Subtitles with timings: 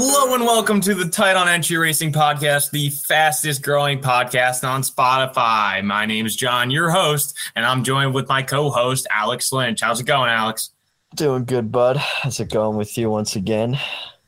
[0.00, 4.82] Hello and welcome to the Tight on Entry Racing Podcast, the fastest growing podcast on
[4.82, 5.82] Spotify.
[5.82, 9.80] My name is John, your host, and I'm joined with my co-host Alex Lynch.
[9.80, 10.70] How's it going, Alex?
[11.16, 11.96] Doing good, bud.
[11.96, 13.76] How's it going with you once again?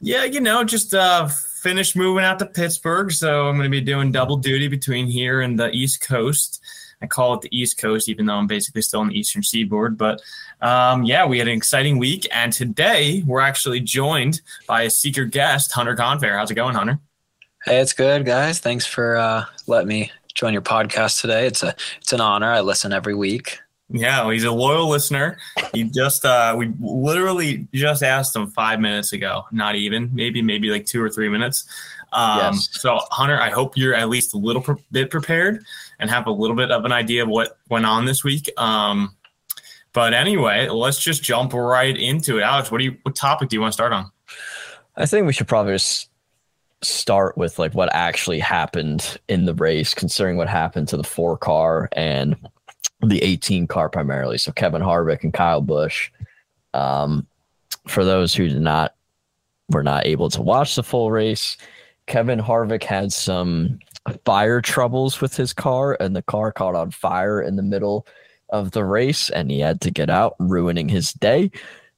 [0.01, 1.29] Yeah, you know, just uh
[1.63, 5.41] finished moving out to Pittsburgh, so I'm going to be doing double duty between here
[5.41, 6.61] and the East Coast.
[7.03, 9.97] I call it the East Coast, even though I'm basically still on the Eastern Seaboard.
[9.97, 10.21] But
[10.61, 15.31] um, yeah, we had an exciting week, and today we're actually joined by a secret
[15.31, 16.37] guest, Hunter Confair.
[16.37, 16.99] How's it going, Hunter?
[17.65, 18.59] Hey, it's good, guys.
[18.59, 21.47] Thanks for uh, letting me join your podcast today.
[21.47, 22.51] It's a it's an honor.
[22.53, 23.59] I listen every week.
[23.93, 25.39] Yeah, well, he's a loyal listener.
[25.73, 30.71] He just uh, we literally just asked him five minutes ago, not even maybe maybe
[30.71, 31.65] like two or three minutes.
[32.13, 32.69] Um, yes.
[32.73, 35.65] So, Hunter, I hope you're at least a little pre- bit prepared
[36.01, 38.51] and have a little bit of an idea of what went on this week.
[38.57, 39.15] Um,
[39.93, 42.43] but anyway, let's just jump right into it.
[42.43, 44.11] Alex, what do you what topic do you want to start on?
[44.97, 46.09] I think we should probably just
[46.83, 51.37] start with like what actually happened in the race, considering what happened to the four
[51.37, 52.37] car and
[53.03, 54.39] the 18 car primarily.
[54.39, 56.11] So Kevin Harvick and Kyle Busch.
[56.73, 57.27] Um,
[57.89, 58.95] for those who did not
[59.71, 61.57] were not able to watch the full race,
[62.07, 63.79] Kevin Harvick had some
[64.25, 68.07] fire troubles with his car, and the car caught on fire in the middle
[68.49, 71.51] of the race, and he had to get out, ruining his day.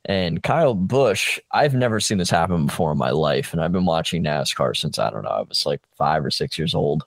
[0.05, 3.85] And Kyle Busch, I've never seen this happen before in my life, and I've been
[3.85, 7.05] watching NASCAR since I don't know, I was like five or six years old.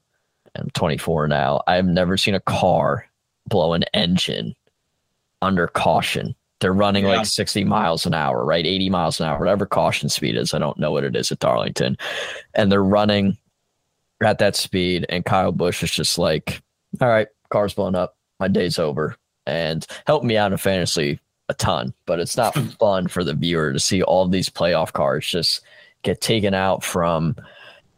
[0.55, 1.61] And I'm 24 now.
[1.67, 3.07] I've never seen a car
[3.47, 4.55] blow an engine
[5.41, 6.35] under caution.
[6.61, 7.17] They're running yeah.
[7.17, 8.65] like 60 miles an hour, right?
[8.65, 10.53] 80 miles an hour, whatever caution speed is.
[10.53, 11.97] I don't know what it is at Darlington.
[12.53, 13.37] And they're running
[14.25, 15.05] at that speed.
[15.09, 16.61] And Kyle Busch is just like,
[16.99, 18.17] all right, car's blown up.
[18.39, 19.15] My day's over.
[19.45, 23.71] And help me out in fantasy a ton, but it's not fun for the viewer
[23.71, 25.61] to see all these playoff cars just
[26.01, 27.35] get taken out from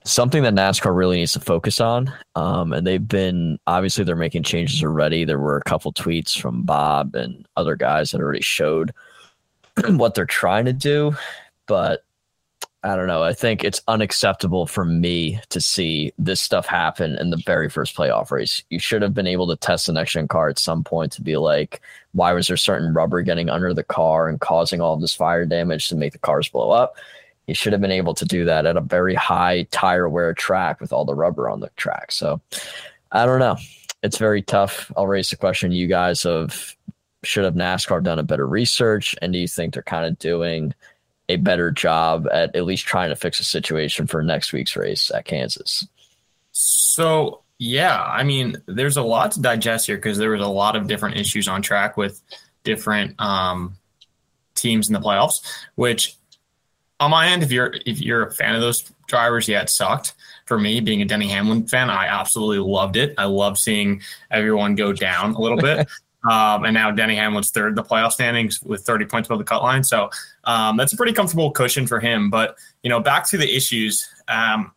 [0.04, 2.12] something that NASCAR really needs to focus on.
[2.36, 5.26] Um, and they've been obviously they're making changes already.
[5.26, 8.94] There were a couple tweets from Bob and other guys that already showed
[9.90, 11.16] what they're trying to do,
[11.68, 12.04] but
[12.84, 13.24] I don't know.
[13.24, 17.96] I think it's unacceptable for me to see this stuff happen in the very first
[17.96, 18.64] playoff race.
[18.70, 21.22] You should have been able to test the next gen car at some point to
[21.22, 21.82] be like,
[22.14, 25.90] why was there certain rubber getting under the car and causing all this fire damage
[25.90, 26.96] to make the cars blow up?
[27.48, 30.80] You should have been able to do that at a very high tire wear track
[30.80, 32.12] with all the rubber on the track.
[32.12, 32.40] So
[33.12, 33.58] I don't know.
[34.04, 34.92] It's very tough.
[34.96, 36.76] I'll raise the question you guys of
[37.24, 39.16] should have NASCAR done a better research?
[39.22, 40.74] And do you think they're kind of doing
[41.30, 45.12] a better job at at least trying to fix a situation for next week's race
[45.12, 45.88] at Kansas?
[46.52, 50.76] So yeah, I mean, there's a lot to digest here because there was a lot
[50.76, 52.22] of different issues on track with
[52.64, 53.78] different um,
[54.56, 55.42] teams in the playoffs,
[55.76, 56.18] which
[57.00, 60.14] on my end, if you're if you're a fan of those drivers, yeah, it sucked.
[60.46, 63.14] For me, being a Denny Hamlin fan, I absolutely loved it.
[63.18, 64.02] I love seeing
[64.32, 65.88] everyone go down a little bit.
[66.24, 69.62] um, and now Denny Hamlin's third the playoff standings with 30 points above the cut
[69.62, 69.84] line.
[69.84, 70.10] So
[70.44, 72.30] um, that's a pretty comfortable cushion for him.
[72.30, 74.08] But you know, back to the issues.
[74.28, 74.72] Um,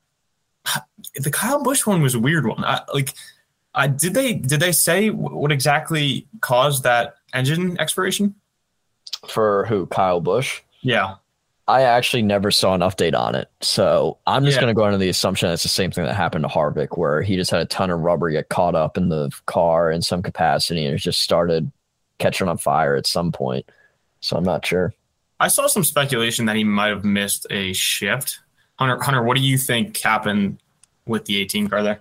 [1.16, 2.64] the Kyle Busch one was a weird one.
[2.64, 3.14] I, like,
[3.74, 8.34] I, did they did they say what exactly caused that engine expiration?
[9.28, 9.86] For who?
[9.86, 10.60] Kyle Busch.
[10.82, 11.16] Yeah.
[11.70, 13.48] I actually never saw an update on it.
[13.60, 14.62] So I'm just yeah.
[14.62, 17.22] going to go into the assumption it's the same thing that happened to Harvick, where
[17.22, 20.20] he just had a ton of rubber get caught up in the car in some
[20.20, 21.70] capacity and it just started
[22.18, 23.70] catching on fire at some point.
[24.18, 24.92] So I'm not sure.
[25.38, 28.40] I saw some speculation that he might have missed a shift.
[28.76, 30.60] Hunter, Hunter, what do you think happened
[31.06, 32.00] with the 18 car there?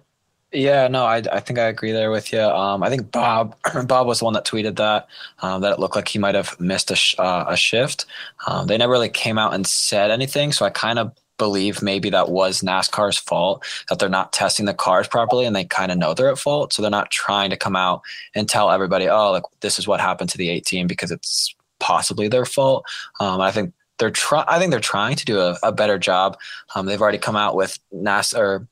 [0.51, 2.41] Yeah, no, I, I think I agree there with you.
[2.41, 3.55] Um, I think Bob
[3.85, 5.07] Bob was the one that tweeted that
[5.43, 8.07] um, that it looked like he might have missed a sh- uh, a shift.
[8.47, 12.09] Um, they never really came out and said anything, so I kind of believe maybe
[12.09, 15.97] that was NASCAR's fault that they're not testing the cars properly and they kind of
[15.97, 18.01] know they're at fault, so they're not trying to come out
[18.33, 22.27] and tell everybody, oh, like this is what happened to the 18 because it's possibly
[22.27, 22.85] their fault.
[23.19, 24.45] Um, I think they're trying.
[24.47, 26.39] I think they're trying to do a, a better job.
[26.73, 28.67] Um, they've already come out with NASCAR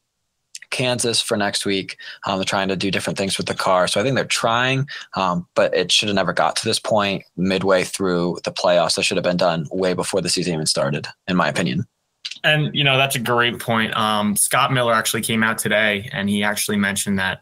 [0.70, 1.98] Kansas for next week.
[2.26, 3.88] Um, they're trying to do different things with the car.
[3.88, 7.24] So I think they're trying, um, but it should have never got to this point
[7.36, 8.96] midway through the playoffs.
[8.96, 11.86] That should have been done way before the season even started, in my opinion.
[12.44, 13.96] And, you know, that's a great point.
[13.96, 17.42] Um, Scott Miller actually came out today and he actually mentioned that,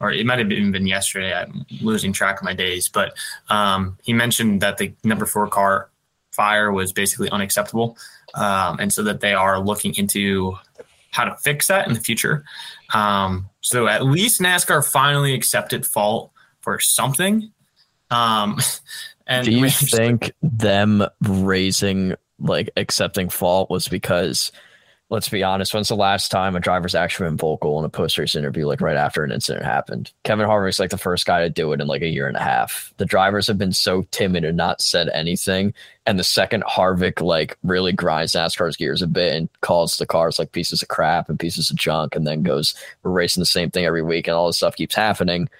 [0.00, 1.32] or it might have even been yesterday.
[1.32, 3.14] I'm losing track of my days, but
[3.48, 5.90] um, he mentioned that the number four car
[6.32, 7.96] fire was basically unacceptable.
[8.34, 10.56] Um, and so that they are looking into
[11.12, 12.44] how to fix that in the future.
[12.92, 17.52] Um, so at least NASCAR finally accepted fault for something.
[18.10, 18.58] Um,
[19.26, 24.50] and do you think them raising like accepting fault was because
[25.12, 25.74] let's be honest.
[25.74, 28.80] When's the last time a driver's actually been vocal in a post race interview, like
[28.80, 30.10] right after an incident happened?
[30.24, 32.42] Kevin Harvick's like the first guy to do it in like a year and a
[32.42, 32.94] half.
[32.96, 35.74] The drivers have been so timid and not said anything.
[36.06, 40.38] And the second Harvick like really grinds NASCAR's gears a bit and calls the cars
[40.38, 43.70] like pieces of crap and pieces of junk, and then goes, We're racing the same
[43.70, 45.50] thing every week, and all this stuff keeps happening.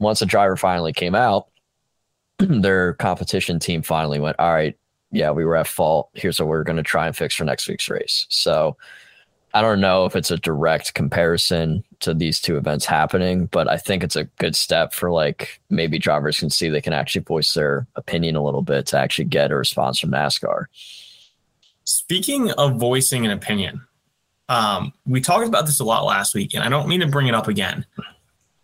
[0.00, 1.48] Once the driver finally came out,
[2.38, 4.76] their competition team finally went, All right,
[5.12, 6.08] yeah, we were at fault.
[6.14, 8.26] Here's what we're going to try and fix for next week's race.
[8.30, 8.76] So
[9.54, 13.76] I don't know if it's a direct comparison to these two events happening, but I
[13.76, 17.52] think it's a good step for like maybe drivers can see they can actually voice
[17.52, 20.64] their opinion a little bit to actually get a response from NASCAR.
[21.84, 23.86] Speaking of voicing an opinion,
[24.48, 27.26] um, we talked about this a lot last week, and I don't mean to bring
[27.26, 27.84] it up again,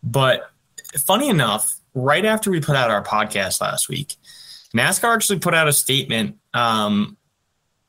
[0.03, 0.50] but
[0.97, 4.17] funny enough, right after we put out our podcast last week,
[4.75, 7.17] NASCAR actually put out a statement um,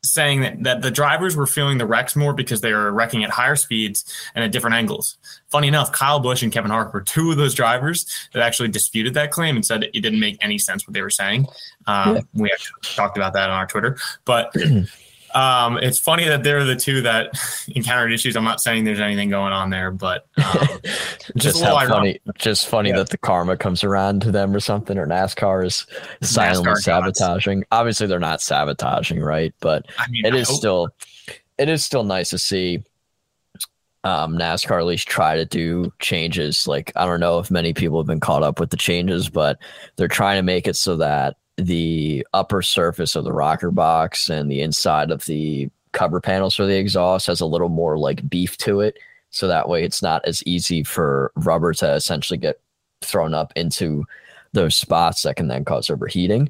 [0.04, 3.30] saying that, that the drivers were feeling the wrecks more because they were wrecking at
[3.30, 5.18] higher speeds and at different angles.
[5.50, 9.14] Funny enough, Kyle Busch and Kevin Harvick were two of those drivers that actually disputed
[9.16, 11.48] that claim and said it didn't make any sense what they were saying.
[11.86, 12.22] Um, yeah.
[12.34, 14.54] We actually talked about that on our Twitter, but
[15.36, 17.32] Um, it's funny that they're the two that
[17.76, 18.36] encountered issues.
[18.36, 20.68] I'm not saying there's anything going on there, but um,
[21.38, 22.98] just, how funny, just funny yeah.
[22.98, 25.86] that the karma comes around to them or something, or NASCAR is
[26.22, 27.64] silently NASCAR sabotaging.
[27.72, 29.54] Obviously, they're not sabotaging, right?
[29.60, 30.90] But I mean, it I is still,
[31.58, 32.84] it is still nice to see
[34.04, 36.68] um, NASCAR at least try to do changes.
[36.68, 39.60] Like I don't know if many people have been caught up with the changes, but
[39.96, 44.50] they're trying to make it so that the upper surface of the rocker box and
[44.50, 48.58] the inside of the cover panels for the exhaust has a little more like beef
[48.58, 48.98] to it.
[49.32, 52.60] So that way it's not as easy for rubber to essentially get
[53.02, 54.06] thrown up into
[54.54, 56.50] those spots that can then cause overheating.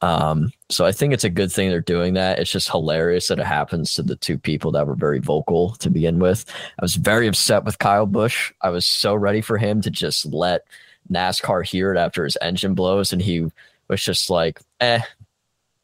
[0.00, 2.40] Um, so I think it's a good thing they're doing that.
[2.40, 5.90] It's just hilarious that it happens to the two people that were very vocal to
[5.90, 6.44] begin with.
[6.78, 8.52] I was very upset with Kyle Busch.
[8.62, 10.66] I was so ready for him to just let
[11.10, 13.48] NASCAR hear it after his engine blows and he
[13.88, 15.00] was just like, eh,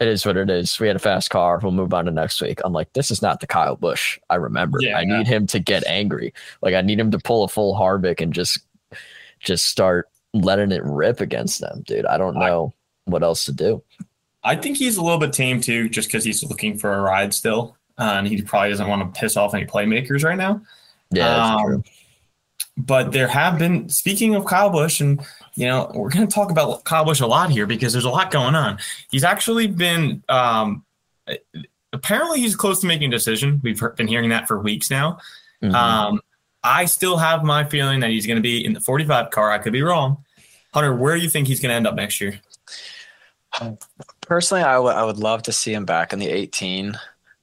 [0.00, 0.79] it is what it is.
[0.79, 1.59] We had a fast car.
[1.62, 2.61] We'll move on to next week.
[2.65, 4.79] I'm like, this is not the Kyle Busch I remember.
[4.81, 6.33] Yeah, I need him to get angry.
[6.62, 8.61] Like I need him to pull a full Harvick and just
[9.41, 12.06] just start letting it rip against them, dude.
[12.06, 12.73] I don't know
[13.06, 13.83] I, what else to do.
[14.44, 17.35] I think he's a little bit tame too, just because he's looking for a ride
[17.35, 20.62] still, uh, and he probably doesn't want to piss off any playmakers right now.
[21.11, 21.83] Yeah, um,
[22.77, 25.21] but there have been speaking of Kyle Busch, and
[25.58, 28.10] you know we're going to talk about Kyle Busch a lot here because there's a
[28.10, 28.78] lot going on.
[29.10, 30.84] He's actually been um,
[31.93, 33.60] apparently he's close to making a decision.
[33.64, 35.19] We've been hearing that for weeks now.
[35.60, 35.75] Mm-hmm.
[35.75, 36.20] Um,
[36.62, 39.50] I still have my feeling that he's going to be in the 45 car.
[39.50, 40.25] I could be wrong.
[40.72, 42.40] Hunter, where do you think he's going to end up next year?
[44.20, 46.96] Personally, I, w- I would love to see him back in the 18.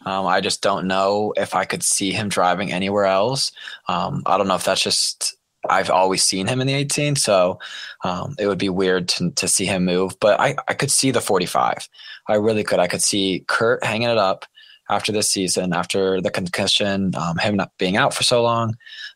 [0.06, 3.51] Um, I just don't know if I could see him driving anywhere else.
[3.88, 5.35] Um, I don't know if that's just
[5.69, 7.59] I've always seen him in the 18, so
[8.03, 10.17] um, it would be weird to, to see him move.
[10.19, 11.88] But I, I could see the 45.
[12.27, 12.79] I really could.
[12.79, 14.45] I could see Kurt hanging it up
[14.89, 18.75] after this season, after the concussion, um, him not being out for so long.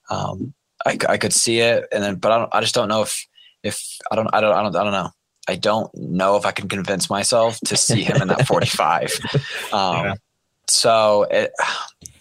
[0.09, 0.53] Um,
[0.85, 3.27] I, I could see it, and then but I, don't, I just don't know if
[3.63, 5.09] if I don't I don't I don't I don't know.
[5.47, 9.19] I don't know if I can convince myself to see him in that 45.
[9.73, 10.13] Um, yeah
[10.69, 11.51] so it,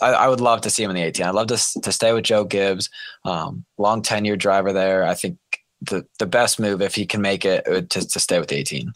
[0.01, 1.27] I, I, would love to see him in the 18.
[1.27, 2.91] I'd love to to stay with Joe Gibbs,
[3.25, 5.05] um, long tenure driver there.
[5.05, 5.39] I think
[5.83, 8.93] the the best move if he can make it to to stay with the 18.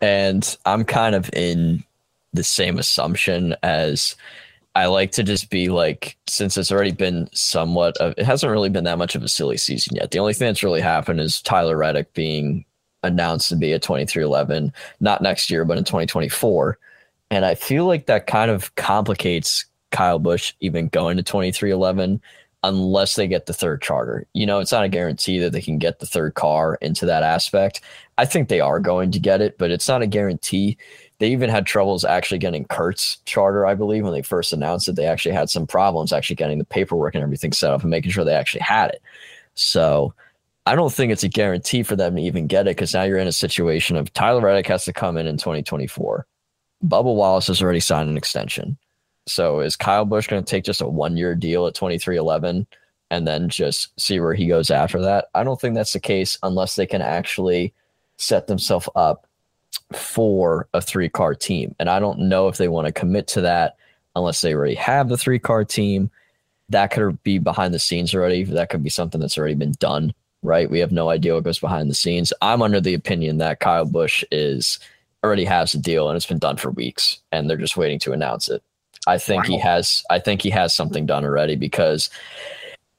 [0.00, 1.84] And I'm kind of in
[2.32, 4.16] the same assumption as
[4.74, 8.68] I like to just be like, since it's already been somewhat of, it hasn't really
[8.68, 10.12] been that much of a silly season yet.
[10.12, 12.64] The only thing that's really happened is Tyler Reddick being
[13.02, 16.78] announced to be a 23XI, not next year, but in 2024.
[17.32, 22.20] And I feel like that kind of complicates Kyle Busch even going to 23XI
[22.62, 24.26] unless they get the third charter.
[24.34, 27.22] You know, it's not a guarantee that they can get the third car into that
[27.22, 27.80] aspect.
[28.18, 30.76] I think they are going to get it, but it's not a guarantee.
[31.18, 34.96] They even had troubles actually getting Kurt's charter, I believe, when they first announced it.
[34.96, 38.10] They actually had some problems actually getting the paperwork and everything set up and making
[38.10, 39.02] sure they actually had it.
[39.54, 40.14] So
[40.66, 43.18] I don't think it's a guarantee for them to even get it because now you're
[43.18, 46.26] in a situation of Tyler Reddick has to come in in 2024.
[46.84, 48.78] Bubba Wallace has already signed an extension.
[49.26, 52.66] So is Kyle Busch going to take just a one year deal at 23XI
[53.10, 55.26] and then just see where he goes after that?
[55.34, 57.72] I don't think that's the case unless they can actually
[58.16, 59.26] set themselves up
[59.92, 61.74] for a three car team.
[61.78, 63.76] And I don't know if they want to commit to that
[64.16, 66.10] unless they already have the three car team.
[66.68, 68.44] That could be behind the scenes already.
[68.44, 70.70] That could be something that's already been done, right?
[70.70, 72.32] We have no idea what goes behind the scenes.
[72.42, 74.78] I'm under the opinion that Kyle Busch is
[75.24, 78.12] already has a deal and it's been done for weeks and they're just waiting to
[78.12, 78.62] announce it.
[79.06, 79.48] I think wow.
[79.48, 80.04] he has.
[80.10, 82.10] I think he has something done already because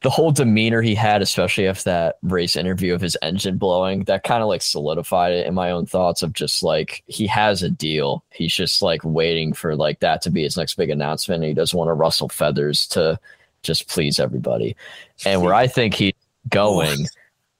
[0.02, 4.24] the whole demeanor he had, especially after that race interview of his engine blowing, that
[4.24, 7.70] kind of like solidified it in my own thoughts of just like he has a
[7.70, 8.24] deal.
[8.32, 11.44] He's just like waiting for like that to be his next big announcement.
[11.44, 13.20] he doesn't want to rustle feathers to
[13.62, 14.76] just please everybody.
[15.24, 16.14] And where I think he's
[16.50, 17.06] going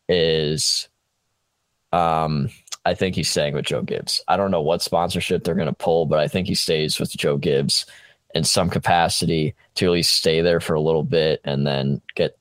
[0.10, 0.90] is
[1.94, 2.50] um
[2.84, 4.24] I think he's staying with Joe Gibbs.
[4.28, 7.38] I don't know what sponsorship they're gonna pull, but I think he stays with Joe
[7.38, 7.86] Gibbs
[8.36, 12.38] in some capacity to at least stay there for a little bit and then get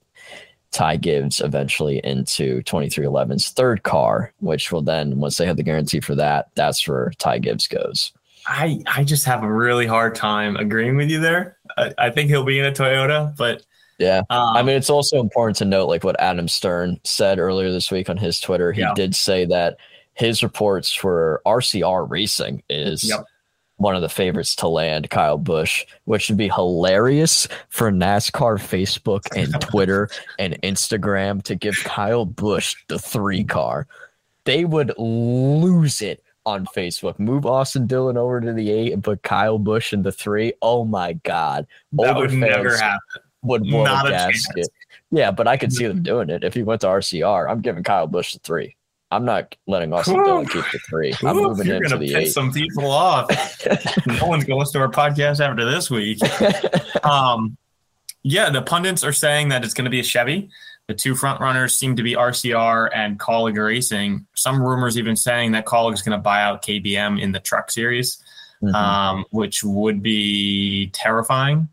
[0.72, 6.00] Ty Gibbs eventually into 23XI's third car, which will then, once they have the guarantee
[6.00, 8.12] for that, that's where Ty Gibbs goes.
[8.46, 11.58] I, I just have a really hard time agreeing with you there.
[11.76, 13.62] I, I think he'll be in a Toyota, but
[13.98, 14.22] yeah.
[14.30, 17.90] Um, I mean, it's also important to note, like what Adam Stern said earlier this
[17.90, 18.72] week on his Twitter.
[18.72, 18.94] He yeah.
[18.94, 19.76] did say that
[20.14, 23.26] his reports for RCR Racing is yep
[23.80, 29.22] one of the favorites to land, Kyle Busch, which would be hilarious for NASCAR Facebook
[29.34, 33.86] and Twitter and Instagram to give Kyle Busch the three car.
[34.44, 37.18] They would lose it on Facebook.
[37.18, 40.52] Move Austin Dillon over to the eight and put Kyle Busch in the three.
[40.60, 41.66] Oh my God.
[41.92, 42.98] That Older would never happen.
[43.42, 44.56] Would blow Not a gasket.
[44.56, 44.68] Chance.
[45.10, 46.44] Yeah, but I could see them doing it.
[46.44, 48.76] If he went to RCR, I'm giving Kyle Busch the three.
[49.10, 51.12] I'm not letting Austin Dillon keep the three.
[51.24, 52.32] I'm Ooh, moving you're him the piss eight.
[52.32, 53.28] some people off.
[54.06, 56.18] no one's going to our podcast after this week.
[57.04, 57.56] Um,
[58.22, 60.50] yeah, the pundits are saying that it's going to be a Chevy.
[60.86, 64.26] The two front runners seem to be RCR and Kaulig Racing.
[64.34, 67.70] Some rumors even saying that Kaulig is going to buy out KBM in the Truck
[67.70, 68.22] Series,
[68.62, 68.74] mm-hmm.
[68.74, 71.68] um, which would be terrifying.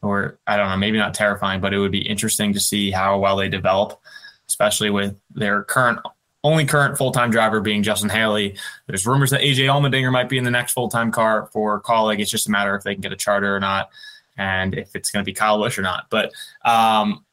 [0.00, 3.18] Or I don't know, maybe not terrifying, but it would be interesting to see how
[3.18, 4.00] well they develop,
[4.48, 5.98] especially with their current
[6.44, 8.56] only current full time driver being Justin Haley.
[8.86, 12.20] There's rumors that AJ Allmendinger might be in the next full time car for Kaulig.
[12.20, 13.90] It's just a matter if they can get a charter or not,
[14.36, 16.06] and if it's going to be Kyle Busch or not.
[16.10, 16.32] But
[16.64, 17.24] um,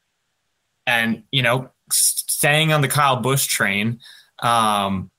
[0.86, 4.00] and you know, staying on the Kyle Busch train.
[4.40, 5.10] Um,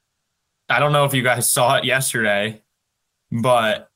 [0.68, 2.62] I don't know if you guys saw it yesterday,
[3.32, 3.90] but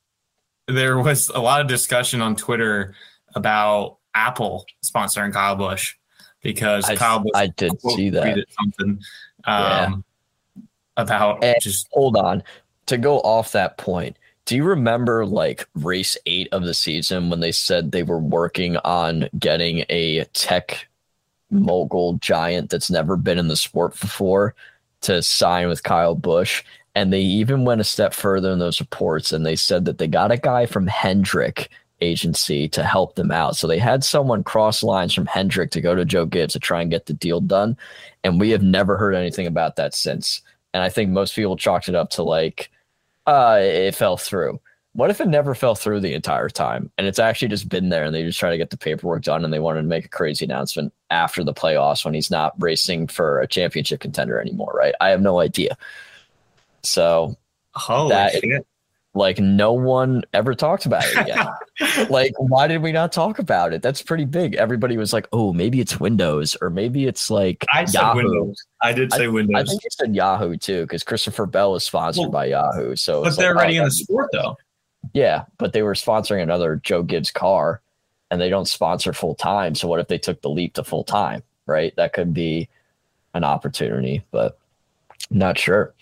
[0.67, 2.95] there was a lot of discussion on Twitter
[3.33, 5.95] about Apple sponsoring Kyle Busch
[6.41, 8.99] because I, Kyle Busch I did see that something
[9.45, 10.03] um,
[10.55, 10.63] yeah.
[10.97, 12.43] about and just hold on
[12.87, 14.17] to go off that point.
[14.45, 18.77] Do you remember like race eight of the season when they said they were working
[18.77, 20.87] on getting a tech
[21.49, 24.53] mogul giant that's never been in the sport before
[25.01, 26.63] to sign with Kyle Busch?
[26.93, 30.07] And they even went a step further in those reports and they said that they
[30.07, 31.69] got a guy from Hendrick
[32.01, 33.55] agency to help them out.
[33.55, 36.81] So they had someone cross lines from Hendrick to go to Joe Gibbs to try
[36.81, 37.77] and get the deal done.
[38.23, 40.41] And we have never heard anything about that since.
[40.73, 42.69] And I think most people chalked it up to like,
[43.25, 44.59] uh, it fell through.
[44.93, 48.05] What if it never fell through the entire time and it's actually just been there
[48.05, 50.09] and they just try to get the paperwork done and they wanted to make a
[50.09, 54.95] crazy announcement after the playoffs when he's not racing for a championship contender anymore, right?
[55.01, 55.77] I have no idea.
[56.83, 57.35] So
[57.73, 58.65] Holy that, shit
[59.15, 61.47] like no one ever talked about it again.
[62.09, 63.81] like, why did we not talk about it?
[63.81, 64.55] That's pretty big.
[64.55, 68.17] Everybody was like, "Oh, maybe it's Windows, or maybe it's like I said Yahoo.
[68.17, 68.63] Windows.
[68.81, 69.55] I did say I, Windows.
[69.55, 72.95] I think you said Yahoo too, because Christopher Bell is sponsored well, by Yahoo.
[72.97, 74.57] So, but they're like, already oh, in the sport though.
[75.13, 77.81] Yeah, but they were sponsoring another Joe Gibbs car,
[78.29, 79.75] and they don't sponsor full time.
[79.75, 81.41] So, what if they took the leap to full time?
[81.67, 82.69] Right, that could be
[83.33, 84.59] an opportunity, but
[85.31, 85.93] I'm not sure.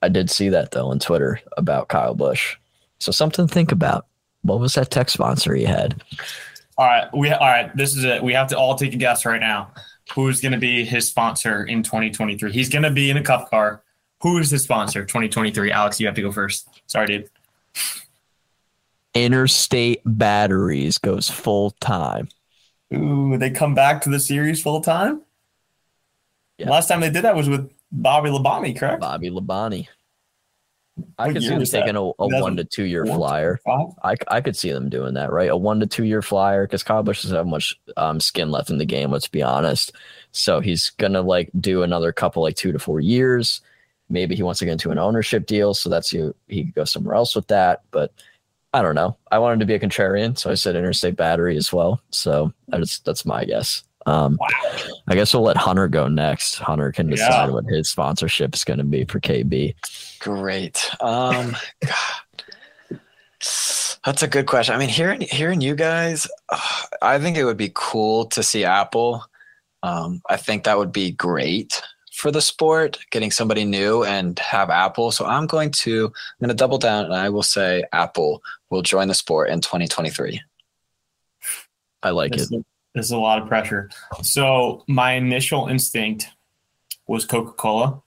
[0.00, 2.56] I did see that though on Twitter about Kyle Busch.
[3.02, 4.06] So something to think about.
[4.42, 6.02] What was that tech sponsor he had?
[6.78, 7.74] All right, we all right.
[7.76, 8.22] This is it.
[8.22, 9.72] We have to all take a guess right now.
[10.14, 12.50] Who's going to be his sponsor in 2023?
[12.52, 13.82] He's going to be in a cup car.
[14.20, 15.70] Who is his sponsor 2023?
[15.72, 16.68] Alex, you have to go first.
[16.86, 17.30] Sorry, dude.
[19.14, 22.28] Interstate Batteries goes full time.
[22.94, 25.22] Ooh, they come back to the series full time.
[26.58, 26.70] Yeah.
[26.70, 29.00] Last time they did that was with Bobby Labonte, correct?
[29.00, 29.88] Bobby Labonte.
[31.18, 33.58] I could see them taking a, a one to two year flyer.
[34.04, 35.50] I, I could see them doing that, right?
[35.50, 38.70] A one to two year flyer because Kyle Busch doesn't have much um, skin left
[38.70, 39.10] in the game.
[39.10, 39.92] Let's be honest.
[40.32, 43.60] So he's gonna like do another couple like two to four years.
[44.10, 46.34] Maybe he wants to get into an ownership deal, so that's you.
[46.48, 47.82] He could go somewhere else with that.
[47.90, 48.12] But
[48.74, 49.16] I don't know.
[49.30, 52.02] I wanted to be a contrarian, so I said Interstate Battery as well.
[52.10, 53.84] So that's that's my guess.
[54.06, 54.48] Um, wow.
[55.08, 56.58] I guess we'll let Hunter go next.
[56.58, 57.50] Hunter can decide yeah.
[57.50, 59.74] what his sponsorship is going to be for KB.
[60.18, 60.90] Great.
[61.00, 61.56] Um,
[63.40, 64.74] that's a good question.
[64.74, 68.64] I mean, hearing hearing you guys, uh, I think it would be cool to see
[68.64, 69.24] Apple.
[69.82, 71.82] Um, I think that would be great
[72.12, 75.10] for the sport, getting somebody new and have Apple.
[75.10, 78.82] So I'm going to I'm going to double down and I will say Apple will
[78.82, 80.40] join the sport in 2023.
[82.02, 82.64] I like this it.
[82.94, 83.90] Is, this is a lot of pressure.
[84.22, 86.28] So my initial instinct
[87.06, 88.02] was Coca Cola,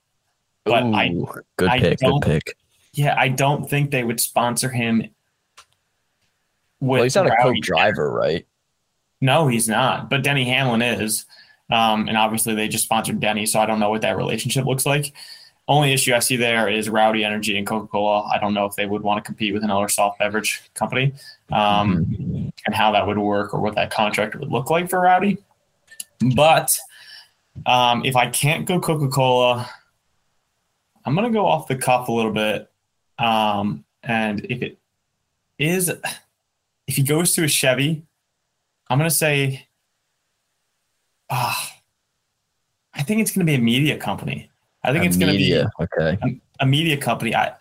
[0.64, 1.10] but Ooh, I
[1.58, 2.00] good I pick.
[2.00, 2.58] Good don't- pick.
[2.94, 5.00] yeah I don't think they would sponsor him.
[5.00, 5.10] With
[6.82, 7.44] Well, he's not a Rowdy.
[7.60, 8.46] Coke driver, right?
[9.22, 10.10] No, he's not.
[10.10, 11.26] But Denny Hamlin is.
[11.72, 14.86] Um, and obviously they just sponsored Denny, so I don't know what that relationship looks
[14.86, 15.14] like.
[15.68, 18.30] Only issue I see there is Rowdy Energy and Coca Cola.
[18.34, 21.14] I don't know if they would want to compete with another soft beverage company
[21.52, 22.50] um, Mm-hmm.
[22.66, 25.40] and how that would work or what that contract would look like for Rowdy.
[26.36, 26.78] But
[27.66, 29.68] um, if I can't go Coca Cola,
[31.04, 32.70] I'm going to go off the cuff a little bit.
[33.18, 34.78] Um, and if it
[35.58, 35.90] is,
[36.88, 38.04] if he goes to a Chevy,
[38.88, 39.68] I'm going to say,
[41.30, 41.76] ah,
[42.94, 44.52] I think it's going to be a media company.
[44.86, 45.64] I think A it's going to be.
[45.82, 46.40] Okay.
[46.60, 47.36] a media company.
[47.36, 47.54] I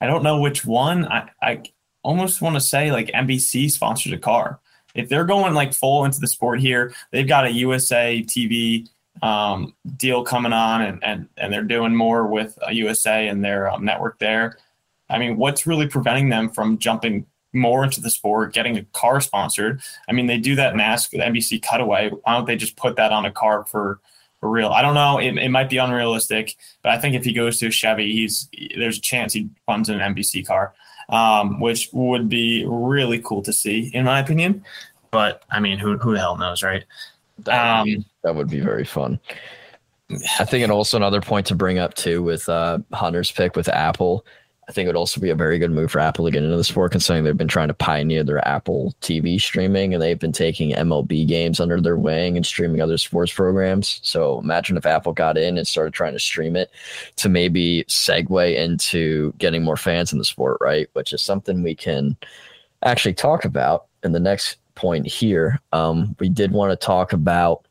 [0.00, 1.06] I don't know which one.
[1.06, 1.62] I, I
[2.02, 4.60] almost want to say like NBC sponsors a car.
[4.94, 8.88] If they're going like full into the sport here, they've got a USA TV
[9.22, 13.70] um, deal coming on, and, and and they're doing more with uh, USA and their
[13.70, 14.58] um, network there.
[15.08, 19.20] I mean, what's really preventing them from jumping more into the sport, getting a car
[19.20, 19.80] sponsored?
[20.08, 22.10] I mean, they do that in NASCAR, the NBC Cutaway.
[22.10, 24.00] Why don't they just put that on a car for
[24.42, 24.68] real?
[24.68, 25.18] I don't know.
[25.18, 28.48] It, it might be unrealistic, but I think if he goes to a Chevy, he's
[28.76, 30.74] there's a chance he runs in an NBC car,
[31.08, 34.64] um, which would be really cool to see, in my opinion.
[35.10, 36.84] But I mean, who who the hell knows, right?
[37.40, 39.20] That would, be, Um, that would be very fun.
[40.38, 43.68] I think and also another point to bring up too with uh, Hunter's pick with
[43.68, 44.24] Apple.
[44.68, 46.56] I think it would also be a very good move for Apple to get into
[46.56, 50.32] the sport, considering they've been trying to pioneer their Apple TV streaming and they've been
[50.32, 54.00] taking MLB games under their wing and streaming other sports programs.
[54.02, 56.72] So imagine if Apple got in and started trying to stream it
[57.16, 60.88] to maybe segue into getting more fans in the sport, right?
[60.94, 62.16] Which is something we can
[62.82, 65.60] actually talk about in the next point here.
[65.72, 67.65] Um, we did want to talk about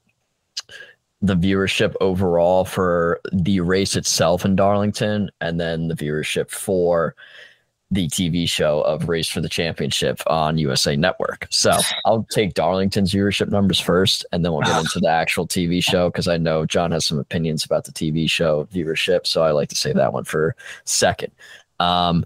[1.26, 7.16] the viewership overall for the race itself in Darlington, and then the viewership for
[7.92, 11.48] the TV show of Race for the Championship on USA Network.
[11.50, 15.84] So I'll take Darlington's viewership numbers first, and then we'll get into the actual TV
[15.84, 19.26] show because I know John has some opinions about the TV show viewership.
[19.26, 21.32] So I like to say that one for second.
[21.80, 22.26] Um,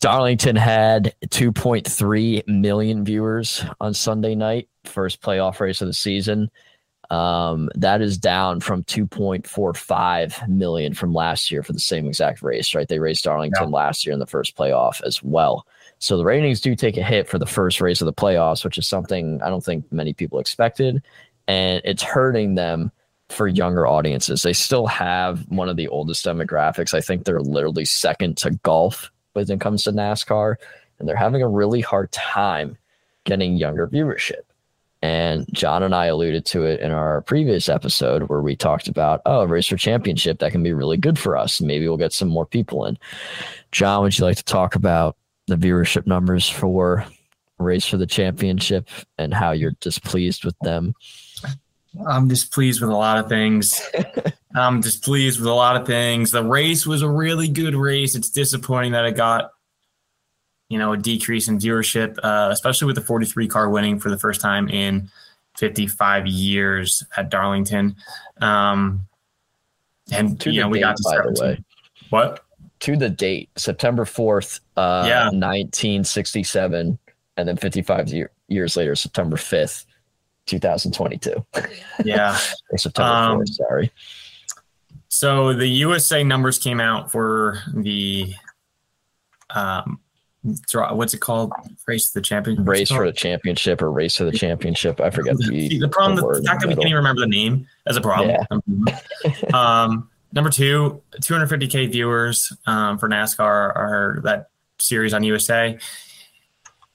[0.00, 6.50] Darlington had 2.3 million viewers on Sunday night, first playoff race of the season.
[7.10, 12.74] Um, that is down from 2.45 million from last year for the same exact race,
[12.74, 12.88] right?
[12.88, 15.66] They raced Darlington last year in the first playoff as well.
[15.98, 18.78] So the ratings do take a hit for the first race of the playoffs, which
[18.78, 21.02] is something I don't think many people expected.
[21.46, 22.90] And it's hurting them
[23.28, 24.42] for younger audiences.
[24.42, 26.94] They still have one of the oldest demographics.
[26.94, 30.56] I think they're literally second to golf when it comes to NASCAR,
[30.98, 32.76] and they're having a really hard time
[33.24, 34.42] getting younger viewership.
[35.04, 39.20] And John and I alluded to it in our previous episode where we talked about,
[39.26, 41.60] oh, a race for championship that can be really good for us.
[41.60, 42.96] Maybe we'll get some more people in.
[43.70, 47.04] John, would you like to talk about the viewership numbers for
[47.58, 48.88] race for the championship
[49.18, 50.94] and how you're displeased with them?
[52.08, 53.86] I'm displeased with a lot of things.
[54.54, 56.30] I'm displeased with a lot of things.
[56.30, 58.14] The race was a really good race.
[58.14, 59.50] It's disappointing that it got,
[60.68, 64.18] you know, a decrease in viewership, uh, especially with the 43 car winning for the
[64.18, 65.10] first time in
[65.58, 67.96] 55 years at Darlington.
[68.40, 69.06] Um,
[70.12, 71.64] and To you know, we date, got to by start the way.
[72.10, 72.44] What?
[72.80, 75.24] To the date, September 4th, uh, Yeah.
[75.30, 76.98] 1967,
[77.36, 79.86] and then 55 year, years later, September 5th,
[80.46, 81.44] 2022.
[82.04, 82.38] Yeah.
[82.70, 83.90] or September Um, 4th, sorry.
[85.08, 88.34] So the USA numbers came out for the
[89.50, 90.00] um
[90.68, 91.52] draw what's it called?
[91.86, 95.00] Race to the championship Race for the championship or race for the championship.
[95.00, 97.26] I forget the, See, the problem, the the, fact that we can't even remember the
[97.26, 98.36] name, as a problem.
[99.54, 105.78] um, number two, 250k viewers um, for NASCAR are that series on USA.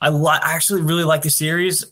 [0.01, 1.85] I li- I actually really like the series,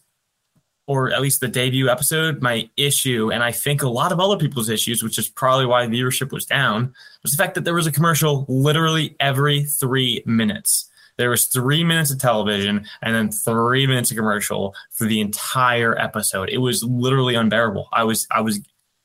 [0.85, 2.41] or at least the debut episode.
[2.41, 5.85] My issue, and I think a lot of other people's issues, which is probably why
[5.87, 6.93] viewership was down,
[7.23, 10.86] was the fact that there was a commercial literally every three minutes.
[11.17, 15.97] There was three minutes of television and then three minutes of commercial for the entire
[15.99, 16.49] episode.
[16.49, 17.89] It was literally unbearable.
[17.93, 18.59] I was I was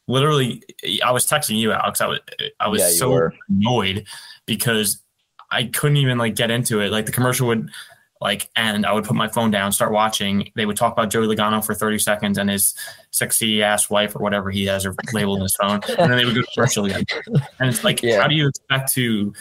[0.08, 0.62] literally
[1.04, 2.00] I was texting you, Alex.
[2.00, 2.20] I was
[2.60, 3.34] I was Yeah, so were.
[3.48, 4.06] annoyed
[4.46, 5.02] because
[5.50, 6.90] I couldn't even like get into it.
[6.92, 7.70] Like the commercial would
[8.20, 10.50] like and I would put my phone down, start watching.
[10.54, 12.74] They would talk about Joey Logano for 30 seconds and his
[13.10, 15.80] sexy ass wife or whatever he has or labeled in his phone.
[15.98, 17.04] And then they would go to commercial again.
[17.58, 18.20] And it's like, Yeah.
[18.22, 19.32] how do you expect to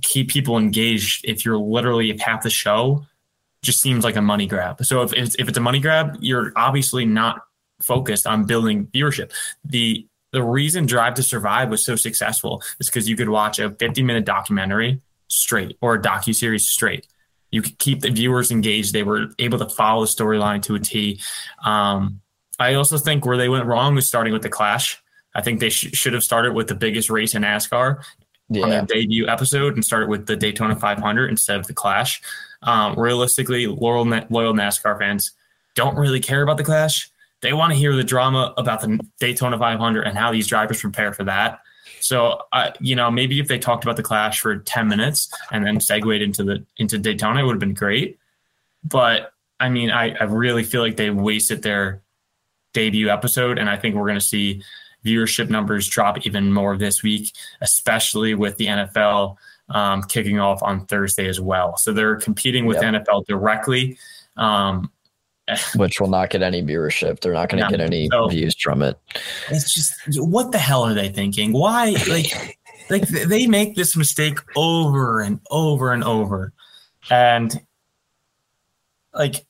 [0.00, 3.04] keep people engaged if you're literally half the show
[3.62, 4.84] just seems like a money grab.
[4.84, 7.42] So if it's, if it's a money grab, you're obviously not
[7.80, 9.32] focused on building viewership.
[9.64, 13.70] The the reason Drive to Survive was so successful is because you could watch a
[13.70, 17.06] 50 minute documentary straight or a docu series straight.
[17.50, 18.94] You could keep the viewers engaged.
[18.94, 21.20] They were able to follow the storyline to a T.
[21.62, 22.22] Um,
[22.58, 25.02] I also think where they went wrong was starting with the Clash.
[25.34, 28.02] I think they sh- should have started with the biggest race in NASCAR
[28.48, 28.64] Yeah.
[28.64, 32.20] on their debut episode and start with the Daytona 500 instead of the Clash.
[32.62, 35.32] Um, realistically, loyal, loyal NASCAR fans
[35.74, 37.10] don't really care about the Clash.
[37.40, 41.12] They want to hear the drama about the Daytona 500 and how these drivers prepare
[41.12, 41.60] for that.
[42.00, 45.64] So, uh, you know, maybe if they talked about the Clash for 10 minutes and
[45.64, 48.18] then segued into the into Daytona, it would have been great.
[48.84, 52.02] But I mean, I, I really feel like they wasted their
[52.74, 54.62] debut episode, and I think we're going to see
[55.04, 59.36] viewership numbers drop even more this week, especially with the NFL
[59.68, 61.76] um, kicking off on Thursday as well.
[61.76, 63.06] So they're competing with Yep.
[63.06, 63.98] NFL directly.
[64.36, 64.90] Um,
[65.76, 67.20] Which will not get any viewership.
[67.20, 68.96] They're not going to get any So- views from it.
[69.50, 71.52] it's just what the hell are they thinking?
[71.52, 72.58] Why like
[72.90, 76.52] like they make this mistake over and over and over,
[77.10, 77.60] and
[79.12, 79.44] like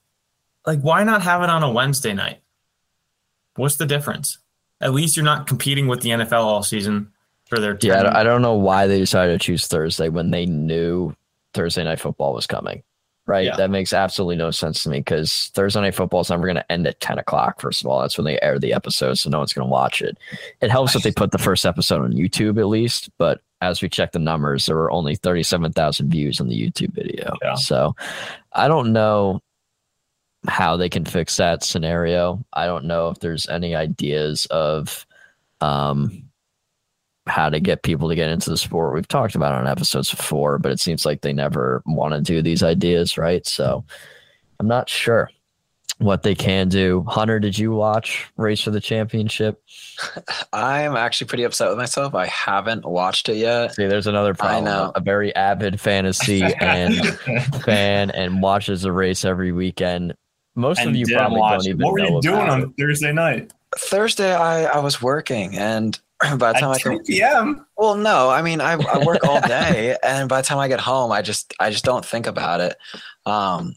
[0.67, 2.41] like why not have it on a Wednesday night?
[3.57, 4.39] What's the difference?
[4.83, 7.11] At least you're not competing with the NFL all season
[7.47, 11.15] for their Yeah, I don't- know why they decided to choose Thursday when they knew
[11.55, 12.83] Thursday night football was coming.
[13.25, 13.55] Right, Yeah.
[13.57, 16.73] that makes absolutely no sense to me because Thursday night football is never going to
[16.73, 17.61] end at ten o'clock.
[17.61, 20.03] First of all, that's when they air the episode, so no one's going to watch
[20.03, 20.19] it.
[20.61, 23.89] It helps that they put the first episode on YouTube at least, but as we
[23.89, 27.33] check the numbers, there were only thirty-seven thousand views on the YouTube video.
[27.43, 27.55] Yeah.
[27.55, 27.95] So,
[28.55, 29.41] I don't know
[30.49, 32.45] how they can fix that scenario.
[32.53, 35.07] I don't know if there's any ideas of
[35.61, 36.25] um,
[37.27, 38.95] how to get people to get into the sport.
[38.95, 42.21] We've talked about it on episodes before, but it seems like they never want to
[42.21, 43.47] do these ideas, right?
[43.47, 43.85] So
[44.59, 45.31] I'm not sure
[45.99, 47.05] what they can do.
[47.07, 49.63] Hunter, did you watch Race for the Championship?
[50.53, 52.15] I'm actually pretty upset with myself.
[52.15, 53.75] I haven't watched it yet.
[53.75, 54.65] See, there's another problem.
[54.65, 54.93] know.
[54.95, 57.07] A very avid fantasy and
[57.65, 60.15] fan and watches the race every weekend.
[60.55, 61.71] Most of you probably watch don't it.
[61.71, 62.69] even What were you doing on it.
[62.79, 63.53] Thursday night?
[63.79, 65.99] Thursday, I, I was working, and
[66.37, 67.67] by the time I At came, 2 p.m.
[67.77, 70.81] well, no, I mean I, I work all day, and by the time I get
[70.81, 72.77] home, I just I just don't think about it.
[73.25, 73.77] Um,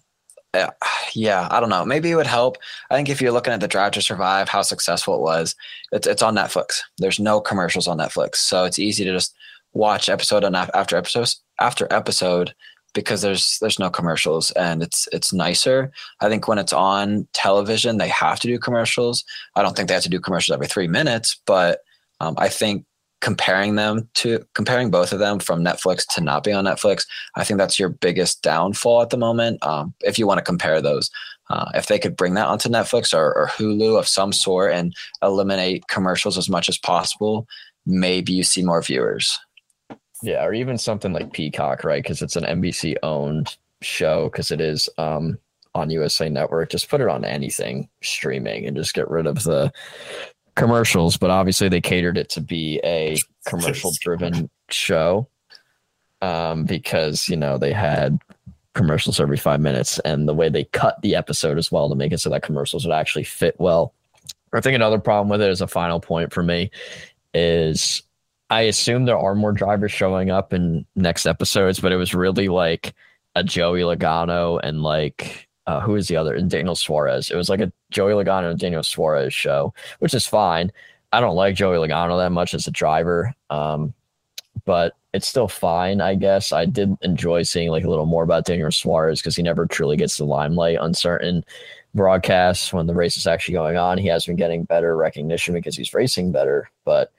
[0.54, 0.70] yeah,
[1.14, 1.86] yeah, I don't know.
[1.86, 2.58] Maybe it would help.
[2.90, 5.56] I think if you're looking at the Drive to Survive, how successful it was,
[5.92, 6.82] it's it's on Netflix.
[6.98, 9.34] There's no commercials on Netflix, so it's easy to just
[9.74, 12.54] watch episode on after episode after episode
[12.96, 15.92] because there's there's no commercials and it's it's nicer.
[16.22, 19.24] I think when it's on television, they have to do commercials.
[19.56, 21.82] I don't think they have to do commercials every three minutes, but
[22.20, 22.86] um, I think
[23.22, 27.06] comparing them to comparing both of them from Netflix to not being on Netflix,
[27.36, 29.64] I think that's your biggest downfall at the moment.
[29.64, 31.12] Um, if you want to compare those,
[31.50, 34.96] uh, if they could bring that onto Netflix or, or Hulu of some sort and
[35.22, 37.48] eliminate commercials as much as possible,
[37.86, 39.38] maybe you see more viewers.
[40.22, 42.02] Yeah, or even something like Peacock, right?
[42.02, 45.38] Because it's an NBC owned show, because it is um,
[45.74, 46.70] on USA Network.
[46.70, 49.72] Just put it on anything streaming and just get rid of the
[50.56, 51.18] commercials.
[51.18, 55.28] But obviously, they catered it to be a commercial driven show
[56.22, 58.20] um, because, you know, they had
[58.74, 62.12] commercials every five minutes and the way they cut the episode as well to make
[62.12, 63.94] it so that commercials would actually fit well.
[64.54, 66.72] I think another problem with it as a final point for me
[67.34, 68.02] is
[68.50, 72.48] I assume there are more drivers showing up in next episodes, but it was really
[72.48, 72.94] like
[73.36, 76.36] a Joey Logano and like uh, who is the other?
[76.36, 77.32] And Daniel Suarez.
[77.32, 80.72] It was like a Joey Logano and Daniel Suarez show, which is fine.
[81.12, 83.94] I don't like Joey Logano that much as a driver, um,
[84.66, 86.52] but it's still fine, I guess.
[86.52, 89.98] I did enjoy seeing like a little more about Daniel Suarez because he never truly
[89.98, 91.44] gets the limelight on certain
[91.94, 93.98] broadcasts when the race is actually going on.
[93.98, 97.12] He has been getting better recognition because he's racing better, but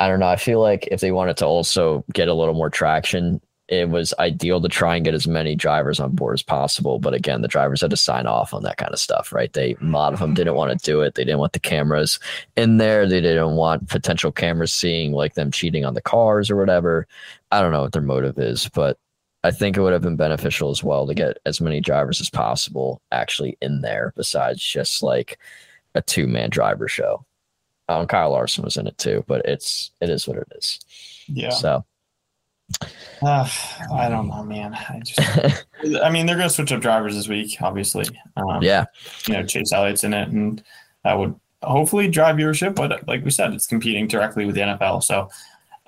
[0.00, 0.28] I don't know.
[0.28, 4.14] I feel like if they wanted to also get a little more traction, it was
[4.18, 6.98] ideal to try and get as many drivers on board as possible.
[6.98, 9.52] But again, the drivers had to sign off on that kind of stuff, right?
[9.52, 11.14] They a lot of them didn't want to do it.
[11.14, 12.18] They didn't want the cameras
[12.56, 13.06] in there.
[13.06, 17.06] They didn't want potential cameras seeing like them cheating on the cars or whatever.
[17.52, 18.98] I don't know what their motive is, but
[19.44, 22.30] I think it would have been beneficial as well to get as many drivers as
[22.30, 25.38] possible actually in there, besides just like
[25.94, 27.24] a two man driver show.
[27.90, 30.78] Um, Kyle Larson was in it too, but it's it is what it is.
[31.26, 31.50] Yeah.
[31.50, 31.84] So
[33.20, 33.48] Uh,
[33.92, 34.74] I don't know, man.
[34.74, 35.66] I just,
[36.02, 38.06] I mean, they're going to switch up drivers this week, obviously.
[38.36, 38.84] Um, yeah,
[39.26, 40.62] You know, Chase Elliott's in it, and
[41.02, 42.76] that would hopefully drive viewership.
[42.76, 45.02] But like we said, it's competing directly with the NFL.
[45.02, 45.28] So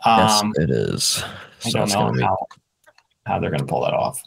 [0.04, 1.22] yes, um, it is.
[1.64, 2.46] I So don't know how,
[3.26, 4.20] how they're going to pull that off.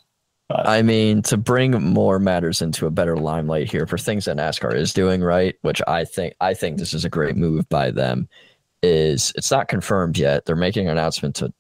[0.50, 4.76] I mean, to bring more matters into a better limelight here for things that NASCAR
[4.76, 8.30] is doing right, which I think I think this is a great move by them.
[8.84, 10.46] Is it's not confirmed yet.
[10.46, 11.52] They're making an announcement to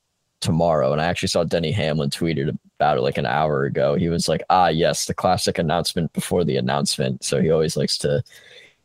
[0.42, 3.96] tomorrow, and I actually saw Denny Hamlin tweeted about it like an hour ago.
[3.96, 7.98] He was like, "Ah, yes, the classic announcement before the announcement." So he always likes
[8.00, 8.24] to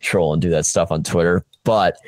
[0.00, 1.44] troll and do that stuff on Twitter.
[1.64, 1.98] But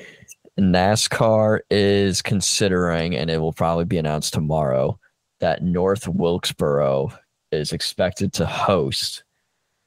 [0.59, 4.99] NASCAR is considering, and it will probably be announced tomorrow,
[5.41, 7.13] that North Wilkesboro
[7.53, 9.25] is expected to host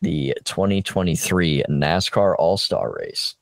[0.02, 3.36] the 2023 NASCAR All Star Race.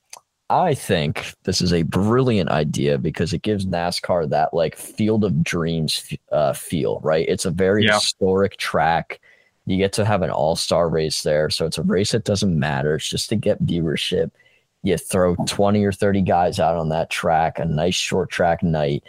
[0.50, 5.44] I think this is a brilliant idea because it gives NASCAR that like field of
[5.44, 7.28] dreams uh, feel, right?
[7.28, 7.96] It's a very yeah.
[7.96, 9.20] historic track.
[9.66, 11.50] You get to have an all star race there.
[11.50, 12.96] So it's a race that doesn't matter.
[12.96, 14.32] It's just to get viewership.
[14.84, 19.04] You throw 20 or 30 guys out on that track, a nice short track night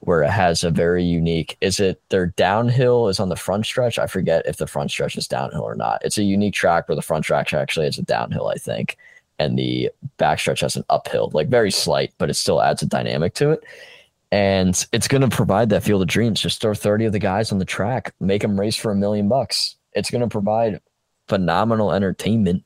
[0.00, 3.98] where it has a very unique is it their downhill is on the front stretch?
[3.98, 6.04] I forget if the front stretch is downhill or not.
[6.04, 8.96] It's a unique track where the front stretch actually has a downhill i think
[9.38, 12.86] and the back stretch has an uphill like very slight but it still adds a
[12.86, 13.64] dynamic to it.
[14.30, 16.42] And it's going to provide that field of dreams.
[16.42, 19.28] Just throw 30 of the guys on the track make them race for a million
[19.28, 19.76] bucks.
[19.94, 20.80] It's going to provide
[21.28, 22.64] phenomenal entertainment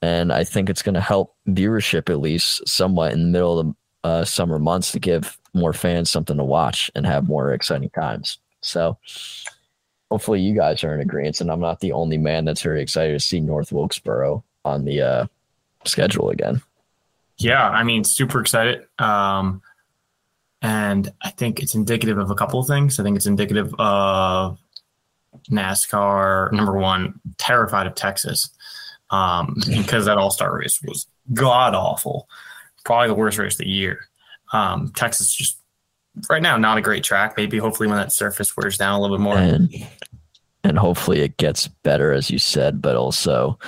[0.00, 3.66] and i think it's going to help viewership at least somewhat in the middle of
[3.66, 7.90] the uh, summer months to give more fans something to watch and have more exciting
[7.90, 8.38] times.
[8.60, 8.98] So
[10.10, 13.12] hopefully you guys are in agreement and I'm not the only man that's very excited
[13.12, 15.26] to see North Wilkesboro on the uh,
[15.84, 16.62] schedule again.
[17.38, 18.86] Yeah, I mean, super excited.
[18.98, 19.62] Um,
[20.60, 23.00] and I think it's indicative of a couple of things.
[23.00, 24.58] I think it's indicative of
[25.50, 28.50] NASCAR, number one, terrified of Texas
[29.10, 32.28] um, because that All Star race was god awful,
[32.84, 34.08] probably the worst race of the year.
[34.52, 35.58] Um, Texas just
[36.28, 37.34] right now not a great track.
[37.36, 39.72] Maybe hopefully when that surface wears down a little bit more, and,
[40.64, 42.82] and hopefully it gets better as you said.
[42.82, 43.58] But also,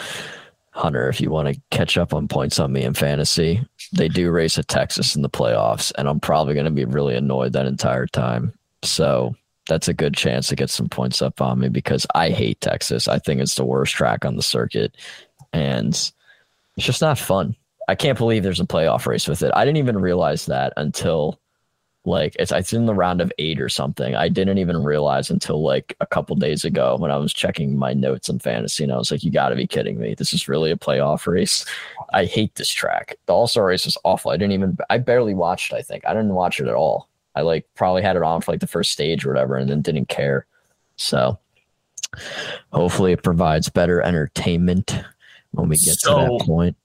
[0.73, 4.31] Hunter, if you want to catch up on points on me in fantasy, they do
[4.31, 7.67] race at Texas in the playoffs, and I'm probably going to be really annoyed that
[7.67, 8.53] entire time.
[8.83, 9.35] So
[9.67, 13.09] that's a good chance to get some points up on me because I hate Texas.
[13.09, 14.97] I think it's the worst track on the circuit,
[15.53, 16.13] and it's
[16.87, 17.57] just not fun.
[17.89, 19.53] I can't believe there's a playoff race with it.
[19.55, 21.39] I didn't even realize that until
[22.07, 24.15] like it's it's in the round of eight or something.
[24.15, 27.95] I didn't even realize until like a couple days ago when I was checking my
[27.95, 30.15] notes in fantasy, and I was like, "You got to be kidding me!
[30.15, 31.65] This is really a playoff race."
[32.13, 33.17] I hate this track.
[33.27, 34.31] The All Star race was awful.
[34.31, 34.77] I didn't even.
[34.91, 35.73] I barely watched.
[35.73, 37.09] I think I didn't watch it at all.
[37.35, 39.81] I like probably had it on for like the first stage or whatever, and then
[39.81, 40.47] didn't care.
[40.97, 41.39] So
[42.71, 45.01] hopefully, it provides better entertainment
[45.53, 46.77] when we get so, to that point.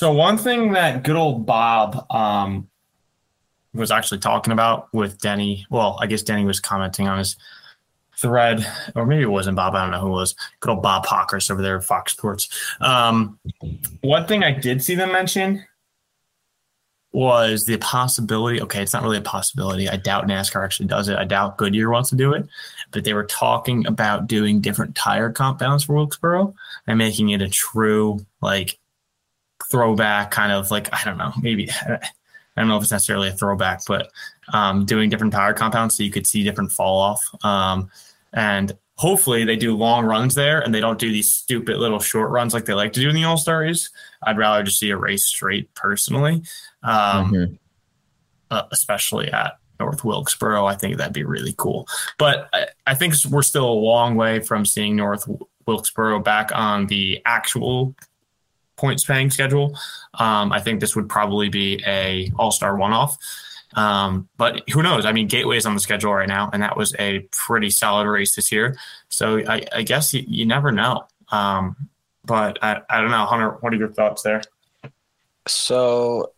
[0.00, 2.70] So one thing that good old Bob um,
[3.74, 5.66] was actually talking about with Denny.
[5.68, 7.36] Well, I guess Denny was commenting on his
[8.16, 9.74] thread, or maybe it wasn't Bob.
[9.74, 10.34] I don't know who it was.
[10.60, 12.48] Good old Bob Pockrass over there at Fox Sports.
[12.80, 13.38] Um,
[14.00, 15.66] one thing I did see them mention
[17.12, 18.62] was the possibility.
[18.62, 19.86] Okay, it's not really a possibility.
[19.86, 21.18] I doubt NASCAR actually does it.
[21.18, 22.48] I doubt Goodyear wants to do it.
[22.90, 26.54] But they were talking about doing different tire compounds for Wilkesboro
[26.86, 28.79] and making it a true like
[29.70, 31.70] throwback kind of like I don't know maybe
[32.56, 34.10] I don't know if it's necessarily a throwback, but
[34.52, 37.44] um, doing different power compounds so you could see different fall off.
[37.44, 37.90] Um,
[38.32, 42.30] and hopefully they do long runs there and they don't do these stupid little short
[42.30, 43.90] runs like they like to do in the All Stars.
[44.22, 46.42] I'd rather just see a race straight personally,
[46.82, 47.54] um, mm-hmm.
[48.50, 50.66] uh, especially at North Wilkesboro.
[50.66, 51.88] I think that'd be really cool.
[52.18, 55.26] But I, I think we're still a long way from seeing North
[55.66, 57.94] Wilkesboro back on the actual
[58.80, 59.78] points paying schedule.
[60.14, 63.16] Um, I think this would probably be a All Star one off.
[63.74, 65.04] Um, but who knows?
[65.06, 68.08] I mean, Gateway is on the schedule right now, and that was a pretty solid
[68.08, 68.76] race this year.
[69.10, 71.06] So I, I guess you, you, never know.
[71.30, 71.76] Um,
[72.24, 73.50] but I, I don't know, Hunter.
[73.60, 74.42] What are your thoughts there?
[75.46, 76.32] So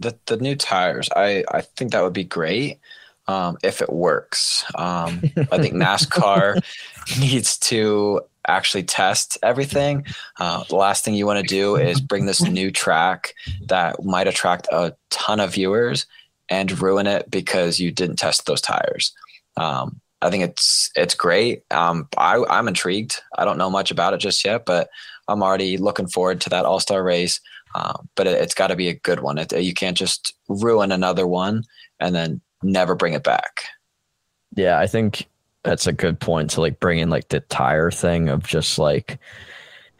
[0.00, 2.80] the the new tires, I I think that would be great
[3.28, 4.64] um, if it works.
[4.74, 6.60] Um, I think NASCAR
[7.20, 10.04] needs to actually test everything.
[10.38, 13.34] Uh, the last thing you want to do is bring this new track
[13.66, 16.06] that might attract a ton of viewers
[16.48, 19.12] and ruin it because you didn't test those tires.
[19.56, 21.62] Um, I think it's it's great.
[21.70, 23.20] Um, I, I'm intrigued.
[23.36, 24.88] I don't know much about it just yet, but
[25.28, 27.40] I'm already looking forward to that All Star race.
[27.74, 29.38] Um, but it, has got to be a good one.
[29.38, 31.64] It, you can't just ruin another one
[32.00, 33.64] and then never bring it back.
[34.54, 35.26] Yeah, I think
[35.66, 39.18] that's a good point to like bring in like the tire thing of just like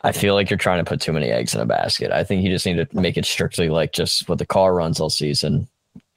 [0.02, 2.12] I feel like you're trying to put too many eggs in a basket.
[2.12, 5.00] I think you just need to make it strictly like just what the car runs
[5.00, 5.66] all season,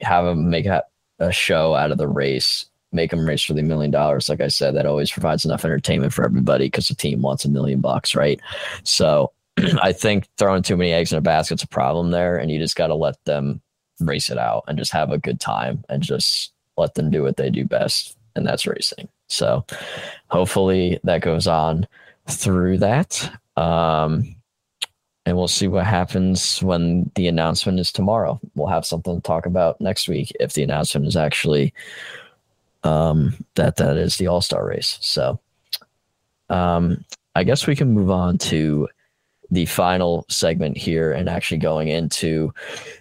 [0.00, 0.84] have them make a,
[1.18, 4.28] a show out of the race, make them race for the million dollars.
[4.28, 7.50] Like I said, that always provides enough entertainment for everybody because the team wants a
[7.50, 8.40] million bucks, right?
[8.84, 9.32] So
[9.82, 12.76] I think throwing too many eggs in a basket's a problem there, and you just
[12.76, 13.60] got to let them
[13.98, 17.36] race it out and just have a good time and just let them do what
[17.36, 19.08] they do best, and that's racing.
[19.30, 19.64] So
[20.28, 21.86] hopefully that goes on
[22.28, 23.30] through that.
[23.56, 24.36] Um,
[25.26, 28.40] and we'll see what happens when the announcement is tomorrow.
[28.54, 31.72] We'll have something to talk about next week if the announcement is actually
[32.82, 34.98] um, that that is the All Star race.
[35.00, 35.38] So,
[36.48, 38.88] um, I guess we can move on to
[39.50, 42.52] the final segment here and actually going into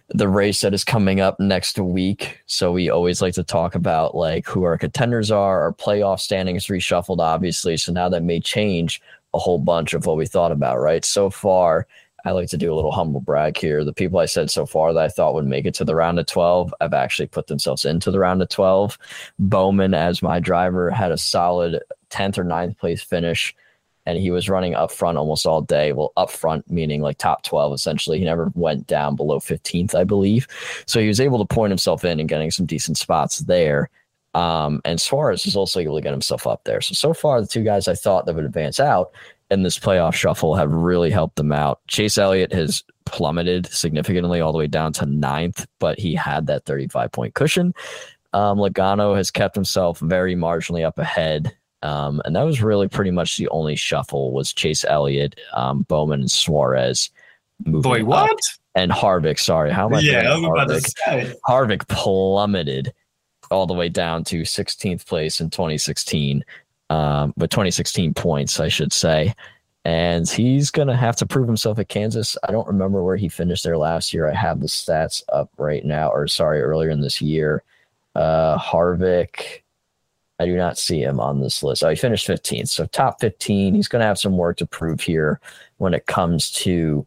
[0.09, 2.39] the race that is coming up next week.
[2.47, 5.61] So we always like to talk about like who our contenders are.
[5.61, 7.77] Our playoff standings reshuffled, obviously.
[7.77, 9.01] So now that may change
[9.33, 11.05] a whole bunch of what we thought about, right?
[11.05, 11.85] So far,
[12.25, 13.85] I like to do a little humble brag here.
[13.85, 16.19] The people I said so far that I thought would make it to the round
[16.19, 18.97] of 12 I've actually put themselves into the round of 12.
[19.37, 23.55] Bowman, as my driver, had a solid 10th or 9th place finish,
[24.09, 25.93] and he was running up front almost all day.
[25.93, 28.17] Well, up front, meaning like top 12, essentially.
[28.17, 30.47] He never went down below 15th, I believe.
[30.87, 33.89] So he was able to point himself in and getting some decent spots there.
[34.33, 36.81] Um, and Suarez is also able to get himself up there.
[36.81, 39.11] So, so far, the two guys I thought that would advance out
[39.51, 41.79] in this playoff shuffle have really helped them out.
[41.87, 46.65] Chase Elliott has plummeted significantly all the way down to ninth, but he had that
[46.65, 47.73] 35 point cushion.
[48.33, 51.55] Um, Logano has kept himself very marginally up ahead.
[51.81, 56.21] Um, and that was really pretty much the only shuffle was Chase Elliott, um, Bowman,
[56.21, 57.09] and Suarez.
[57.59, 58.39] Boy, what?
[58.75, 59.99] And Harvick, sorry, how am I?
[59.99, 61.35] Yeah, I was about to say.
[61.47, 62.93] Harvick plummeted
[63.51, 66.43] all the way down to 16th place in 2016
[66.89, 69.33] um, but 2016 points, I should say.
[69.85, 72.37] And he's going to have to prove himself at Kansas.
[72.47, 74.27] I don't remember where he finished there last year.
[74.27, 77.63] I have the stats up right now, or sorry, earlier in this year.
[78.15, 79.61] Uh, Harvick,
[80.39, 81.83] I do not see him on this list.
[81.83, 82.69] Oh, he finished 15th.
[82.69, 83.75] So top 15.
[83.75, 85.39] He's going to have some work to prove here
[85.77, 87.05] when it comes to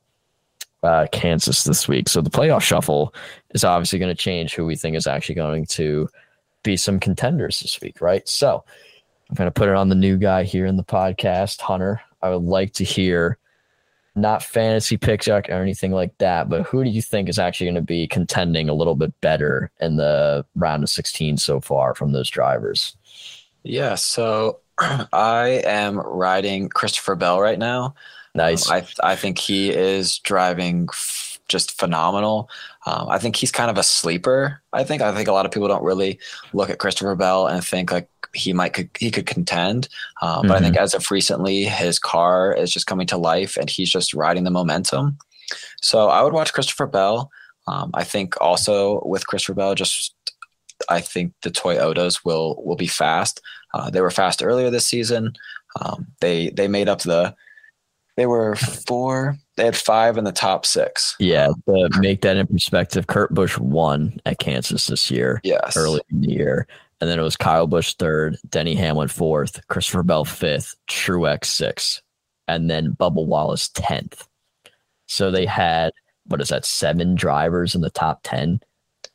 [0.83, 2.09] uh, Kansas this week.
[2.09, 3.15] So the playoff shuffle
[3.51, 6.09] is obviously going to change who we think is actually going to
[6.63, 8.29] be some contenders this week, right?
[8.29, 8.65] So
[9.31, 12.01] I'm going to put it on the new guy here in the podcast, Hunter.
[12.21, 13.39] I would like to hear
[14.15, 17.75] not fantasy picks or anything like that, but who do you think is actually going
[17.77, 22.13] to be contending a little bit better in the round of 16 so far from
[22.13, 22.97] those drivers?
[23.65, 27.95] Yeah, so I am riding Christopher Bell right now.
[28.35, 28.71] Nice.
[28.71, 32.49] Um, I I think he is driving f- just phenomenal.
[32.87, 34.63] Um, I think he's kind of a sleeper.
[34.73, 36.19] I think I think a lot of people don't really
[36.53, 39.89] look at Christopher Bell and think like he might could he could contend.
[40.23, 40.49] Mm-hmm.
[40.49, 40.85] But I think mm-hmm.
[40.85, 44.51] as of recently, his car is just coming to life, and he's just riding the
[44.51, 45.19] momentum.
[45.83, 47.31] So I would watch Christopher Bell.
[47.69, 50.15] Um, I think also with Christopher Bell, just
[50.89, 53.41] I think the Toyotas will will be fast.
[53.75, 55.35] Uh, they were fast earlier this season.
[55.81, 57.35] Um, they they made up the.
[58.17, 59.39] They were four.
[59.57, 61.17] They had five in the top six.
[61.19, 65.41] Yeah, to make that in perspective, Kurt Busch won at Kansas this year.
[65.45, 66.67] Yes, early in the year,
[67.01, 72.03] and then it was Kyle Busch third, Denny Hamlin fourth, Christopher Bell fifth, Truex sixth,
[72.49, 74.29] and then Bubba Wallace tenth.
[75.07, 75.93] So they had
[76.27, 78.61] what is that seven drivers in the top ten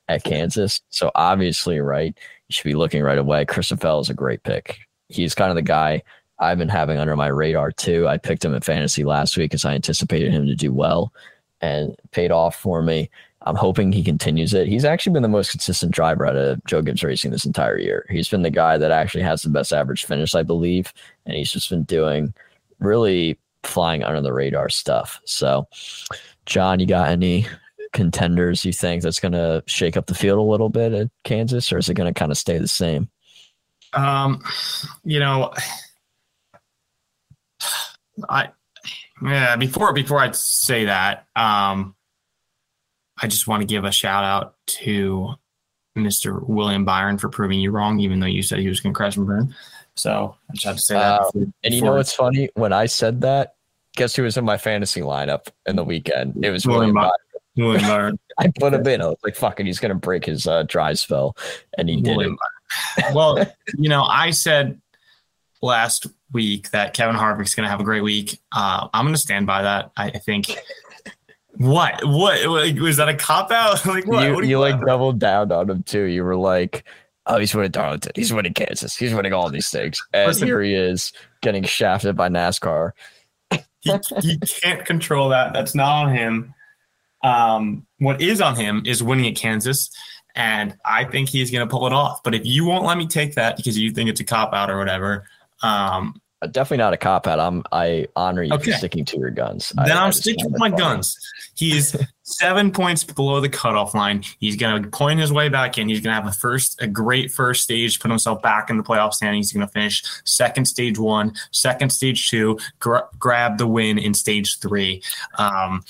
[0.08, 0.82] at Kansas.
[0.89, 2.17] So obviously, right,
[2.48, 3.46] you should be looking right away.
[3.46, 4.80] Christopher is a great pick.
[5.10, 6.04] He's kind of the guy
[6.39, 8.08] I've been having under my radar too.
[8.08, 11.13] I picked him in fantasy last week because I anticipated him to do well,
[11.62, 13.10] and paid off for me.
[13.43, 14.67] I'm hoping he continues it.
[14.67, 18.06] He's actually been the most consistent driver out of Joe Gibbs Racing this entire year.
[18.10, 20.93] He's been the guy that actually has the best average finish, I believe,
[21.26, 22.34] and he's just been doing
[22.80, 25.22] really flying under the radar stuff.
[25.26, 25.67] So,
[26.46, 27.48] John, you got any
[27.93, 31.71] contenders you think that's going to shake up the field a little bit at Kansas,
[31.71, 33.10] or is it going to kind of stay the same?
[33.93, 34.43] Um,
[35.04, 35.54] you know,
[38.30, 38.50] I
[39.22, 39.55] yeah.
[39.55, 41.95] Before before I say that, um,
[43.22, 45.36] I just want to give a shout out to
[45.97, 46.47] Mr.
[46.47, 49.18] William Byron for proving you wrong, even though you said he was going to crash
[49.18, 49.55] and burn.
[49.95, 51.22] So I just have to say that.
[51.22, 51.32] Uh,
[51.64, 52.49] and you know what's funny?
[52.53, 53.55] When I said that,
[53.95, 56.45] guess who was in my fantasy lineup in the weekend?
[56.45, 57.11] It was William, William Byron.
[57.58, 58.20] William Byron.
[58.39, 59.01] I put him in.
[59.01, 61.36] I was like, "Fucking, he's going to break his uh, dry spell,"
[61.78, 62.32] and he did it.
[63.14, 63.45] well,
[63.78, 64.80] you know, I said
[65.62, 68.39] last week that Kevin Harvick's going to have a great week.
[68.51, 69.91] Uh, I'm going to stand by that.
[69.97, 70.55] I, I think
[71.58, 72.01] what?
[72.03, 72.45] What?
[72.80, 73.86] Was that a cop out?
[73.86, 74.28] like what?
[74.28, 76.03] You, what you, you like doubled down on him too.
[76.03, 76.84] You were like,
[77.26, 78.12] "Oh, he's winning Darlington.
[78.16, 78.95] He's winning Kansas.
[78.95, 82.91] He's winning all these things." And Listen, here he is getting shafted by NASCAR.
[83.82, 83.91] he,
[84.22, 85.53] he can't control that.
[85.53, 86.53] That's not on him.
[87.24, 89.89] Um, what is on him is winning at Kansas,
[90.36, 92.22] and I think he's going to pull it off.
[92.24, 94.70] But if you won't let me take that because you think it's a cop out
[94.70, 95.26] or whatever,
[95.63, 97.39] um, Uh, Definitely not a cop out.
[97.39, 98.72] I'm I honor you Okay.
[98.72, 99.74] for sticking to your guns.
[99.76, 101.18] Then I I'm just sticking to my guns.
[101.55, 104.24] He's seven points below the cutoff line.
[104.39, 105.89] He's going to point his way back in.
[105.89, 108.84] He's going to have a first, a great first stage, put himself back in the
[108.84, 109.49] playoff standings.
[109.49, 114.13] He's going to finish second stage one, second stage two, gra- grab the win in
[114.13, 115.01] stage three.
[115.39, 115.82] Um,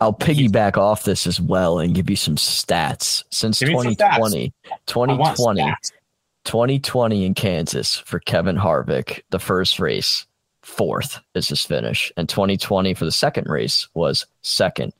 [0.00, 3.24] I'll piggyback off this as well and give you some stats.
[3.30, 4.34] Since Give 2020, I want
[4.86, 5.74] 2020,
[6.44, 10.26] 2020 in Kansas for Kevin Harvick, the first race,
[10.62, 12.12] fourth is his finish.
[12.16, 14.92] And 2020 for the second race was second.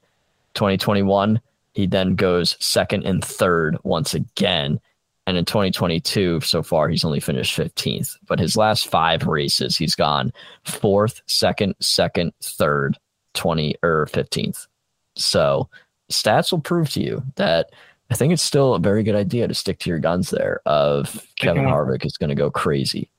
[0.54, 1.40] 2021,
[1.74, 4.80] he then goes second and third once again.
[5.26, 8.16] And in 2022, so far, he's only finished 15th.
[8.26, 10.32] But his last five races, he's gone
[10.64, 12.96] fourth, second, second, third,
[13.34, 14.68] 20 er, or 15th.
[15.16, 15.68] So
[16.10, 17.70] stats will prove to you that
[18.10, 21.26] I think it's still a very good idea to stick to your guns there of
[21.36, 23.10] Kevin Harvick is going to go crazy.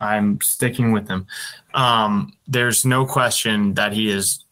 [0.00, 1.26] I'm sticking with him.
[1.74, 4.44] Um, there's no question that he has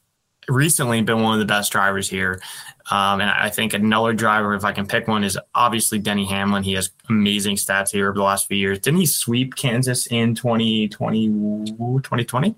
[0.49, 2.41] recently been one of the best drivers here.
[2.91, 6.63] Um, and I think another driver, if I can pick one, is obviously Denny Hamlin.
[6.63, 8.79] He has amazing stats here over the last few years.
[8.79, 11.29] Didn't he sweep Kansas in 2020?
[11.29, 12.55] 2020?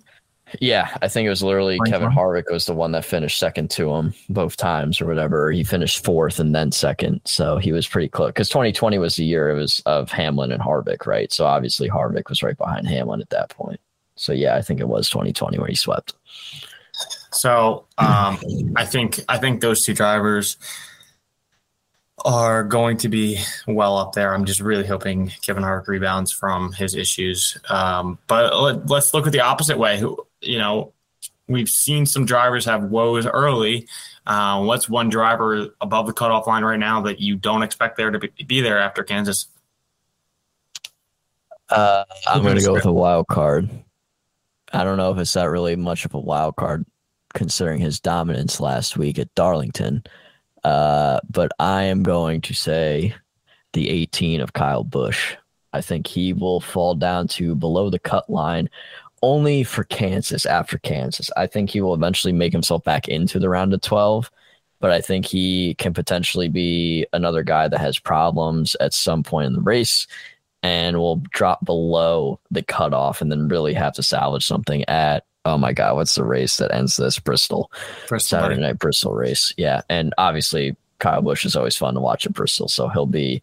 [0.61, 2.11] Yeah, I think it was literally Point Kevin.
[2.11, 5.53] Harvick was the one that finished second to him both times or whatever.
[5.53, 8.30] He finished fourth and then second, so he was pretty close.
[8.30, 11.32] Because 2020 was the year it was of Hamlin and Harvick, right?
[11.32, 13.80] So obviously Harvick was right behind Hamlin at that point.
[14.16, 16.14] So yeah, I think it was 2020 where he swept.
[17.32, 18.38] So um,
[18.76, 20.57] I think I think those two drivers
[22.24, 24.34] are going to be well up there.
[24.34, 27.57] I'm just really hoping Kevin Harvick rebounds from his issues.
[27.68, 29.98] Um, but let, let's look at the opposite way.
[29.98, 30.93] Who you know,
[31.47, 33.86] we've seen some drivers have woes early.
[34.26, 38.11] Uh, what's one driver above the cutoff line right now that you don't expect there
[38.11, 39.47] to be, be there after Kansas?
[41.68, 43.68] Uh, I'm going to go with a wild card.
[44.72, 46.84] I don't know if it's not really much of a wild card
[47.34, 50.05] considering his dominance last week at Darlington.
[50.64, 53.14] Uh, but I am going to say
[53.72, 55.36] the 18 of Kyle Busch.
[55.72, 58.68] I think he will fall down to below the cut line
[59.23, 61.31] only for Kansas after Kansas.
[61.37, 64.31] I think he will eventually make himself back into the round of 12,
[64.81, 69.47] but I think he can potentially be another guy that has problems at some point
[69.47, 70.07] in the race
[70.62, 75.57] and will drop below the cutoff and then really have to salvage something at oh
[75.57, 77.18] my god, what's the race that ends this?
[77.18, 77.71] Bristol.
[78.07, 79.55] First, Saturday night Bristol race.
[79.57, 79.81] Yeah.
[79.89, 83.43] And obviously Kyle Busch is always fun to watch at Bristol, so he'll be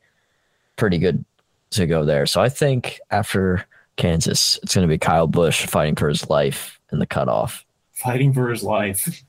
[0.75, 1.25] pretty good
[1.71, 2.25] to go there.
[2.25, 3.65] So I think after
[3.97, 7.65] Kansas, it's gonna be Kyle Busch fighting for his life in the cutoff.
[7.93, 9.23] Fighting for his life.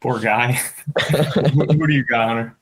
[0.00, 0.52] Poor guy.
[1.10, 2.56] who, who do you got, Hunter?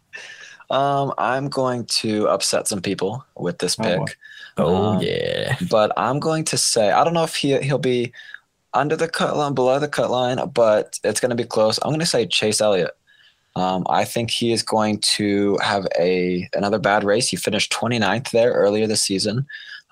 [0.70, 4.04] Um, I'm going to upset some people with this Oh, pick, boy.
[4.58, 5.56] Oh Um, yeah.
[5.70, 8.12] but I'm going to say I don't know if he he'll be
[8.74, 11.78] under the cut line, below the cut line, but it's going to be close.
[11.82, 12.90] I'm going to say Chase Elliott.
[13.54, 17.28] Um, I think he is going to have a another bad race.
[17.28, 19.46] He finished 29th there earlier this season,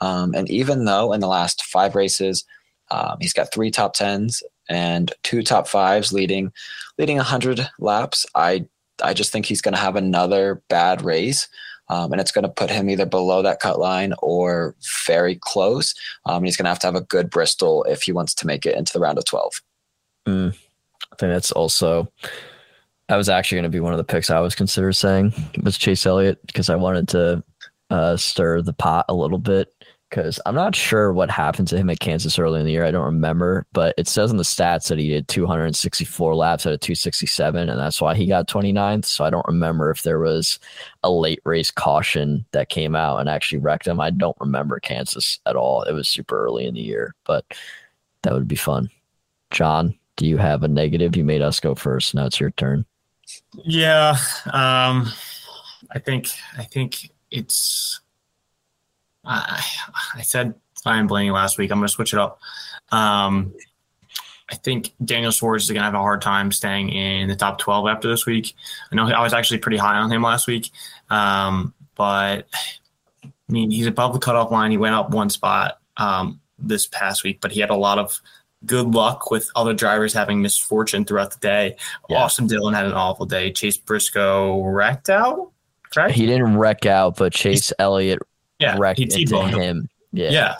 [0.04, 2.44] um, and even though in the last five races
[2.90, 6.52] um, he's got three top tens and two top fives, leading
[6.98, 8.66] leading 100 laps, I
[9.02, 11.48] I just think he's going to have another bad race.
[11.88, 14.74] Um, and it's going to put him either below that cut line or
[15.06, 15.94] very close.
[16.24, 18.64] Um, he's going to have to have a good Bristol if he wants to make
[18.64, 19.52] it into the round of 12.
[21.12, 22.10] I think that's also
[23.08, 25.76] that was actually going to be one of the picks I was consider saying was
[25.76, 27.44] Chase Elliott because I wanted to
[27.90, 29.73] uh, stir the pot a little bit
[30.14, 32.84] because I'm not sure what happened to him at Kansas early in the year.
[32.84, 36.72] I don't remember, but it says in the stats that he did 264 laps out
[36.72, 39.06] of 267, and that's why he got 29th.
[39.06, 40.60] So I don't remember if there was
[41.02, 43.98] a late race caution that came out and actually wrecked him.
[43.98, 45.82] I don't remember Kansas at all.
[45.82, 47.44] It was super early in the year, but
[48.22, 48.90] that would be fun.
[49.50, 51.16] John, do you have a negative?
[51.16, 52.14] You made us go first.
[52.14, 52.86] Now it's your turn.
[53.64, 54.16] Yeah,
[54.52, 55.10] um,
[55.90, 58.00] I think I think it's.
[59.24, 59.62] I
[60.14, 60.54] I said
[60.84, 61.70] Ryan Blaney last week.
[61.70, 62.40] I'm going to switch it up.
[62.90, 63.54] Um,
[64.50, 67.58] I think Daniel Suarez is going to have a hard time staying in the top
[67.58, 68.54] 12 after this week.
[68.92, 70.70] I know I was actually pretty high on him last week,
[71.08, 72.46] um, but
[73.24, 74.70] I mean he's above the cutoff line.
[74.70, 78.20] He went up one spot um, this past week, but he had a lot of
[78.66, 81.76] good luck with other drivers having misfortune throughout the day.
[82.08, 82.18] Yeah.
[82.18, 83.50] Austin Dillon had an awful day.
[83.50, 85.52] Chase Briscoe wrecked out,
[85.92, 86.14] correct?
[86.14, 88.20] He didn't wreck out, but Chase Elliott
[88.58, 89.60] yeah, wrecked he into T-boned him.
[89.60, 89.88] him.
[90.12, 90.30] Yeah.
[90.30, 90.54] Yeah.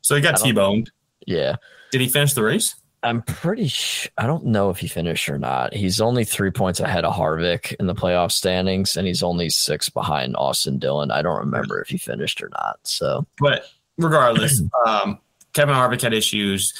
[0.00, 0.90] So he got don't- T-boned.
[1.26, 1.56] Yeah.
[1.92, 2.74] Did he finish the race?
[3.04, 5.74] I'm pretty sh- I don't know if he finished or not.
[5.74, 9.88] He's only three points ahead of Harvick in the playoff standings, and he's only six
[9.90, 11.10] behind Austin Dillon.
[11.10, 12.78] I don't remember if he finished or not.
[12.84, 13.64] So, but
[13.98, 15.18] regardless, um,
[15.52, 16.74] Kevin Harvick had issues.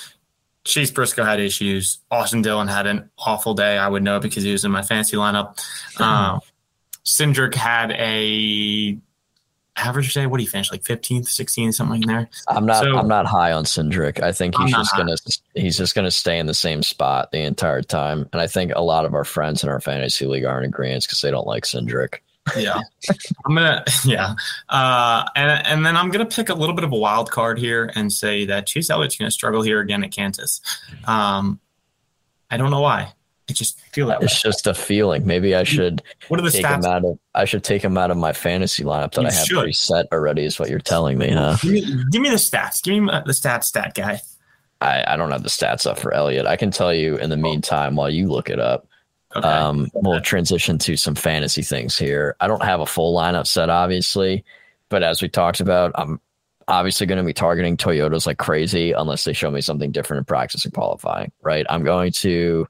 [0.65, 1.99] Chase Briscoe had issues.
[2.13, 3.77] Austin Dillon had an awful day.
[3.77, 5.59] I would know because he was in my fantasy lineup.
[6.01, 6.39] Um,
[7.05, 8.97] Cindric had a
[9.77, 10.27] average day.
[10.27, 10.71] What do you finish?
[10.71, 12.29] Like 15th, 16th, something like there.
[12.49, 12.83] I'm not.
[12.83, 14.23] So- I'm not high on Cindric.
[14.23, 15.17] I think I'm he's just gonna.
[15.55, 18.29] He's just gonna stay in the same spot the entire time.
[18.33, 21.05] And I think a lot of our friends in our fantasy league are in agreement
[21.05, 22.17] because they don't like Cindric.
[22.57, 22.81] Yeah.
[23.47, 24.35] I'm gonna yeah.
[24.69, 27.93] Uh and and then I'm gonna pick a little bit of a wild card here
[27.95, 30.61] and say that Chase Elliott's gonna struggle here again at Kansas.
[31.05, 31.61] Um
[32.51, 33.13] I don't know why.
[33.53, 34.25] I just feel that way.
[34.25, 35.27] It's just a feeling.
[35.27, 36.87] Maybe I should What are the take him stats?
[36.87, 37.19] out of.
[37.35, 39.67] I should take him out of my fantasy lineup that You I have should.
[39.67, 40.45] preset already.
[40.45, 41.57] Is what you're telling me, huh?
[41.61, 42.83] Give me, give me the stats.
[42.83, 44.21] Give me the stats stat guy.
[44.81, 46.47] I, I don't have the stats up for Elliot.
[46.47, 48.87] I can tell you in the meantime while you look it up.
[49.37, 49.47] Okay.
[49.49, 52.37] Um, we'll transition to some fantasy things here.
[52.41, 54.45] I don't have a full lineup set, obviously,
[54.89, 56.21] but as we talked about, I'm
[56.69, 60.25] obviously going to be targeting Toyotas like crazy unless they show me something different in
[60.25, 61.33] practice and qualifying.
[61.43, 61.65] Right?
[61.71, 62.67] I'm going to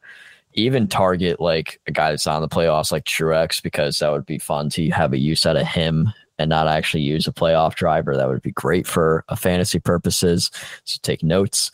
[0.55, 4.39] even target like a guy that's on the playoffs like Truex because that would be
[4.39, 8.17] fun to have a use out of him and not actually use a playoff driver.
[8.17, 10.51] That would be great for a fantasy purposes.
[10.85, 11.71] So take notes.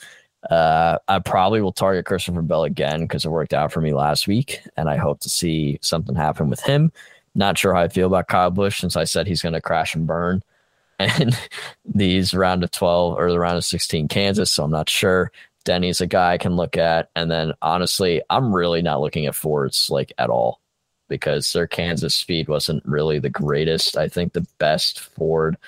[0.51, 4.29] Uh, I probably will target Christopher Bell again because it worked out for me last
[4.29, 6.93] week, and I hope to see something happen with him.
[7.35, 9.95] Not sure how I feel about Kyle Busch since I said he's going to crash
[9.95, 10.43] and burn,
[10.99, 11.37] and
[11.85, 14.53] these round of twelve or the round of sixteen Kansas.
[14.53, 15.33] So I'm not sure.
[15.69, 19.35] Denny's a guy I can look at, and then honestly, I'm really not looking at
[19.35, 20.63] Fords like at all
[21.09, 23.99] because their Kansas speed wasn't really the greatest.
[23.99, 25.59] I think the best Ford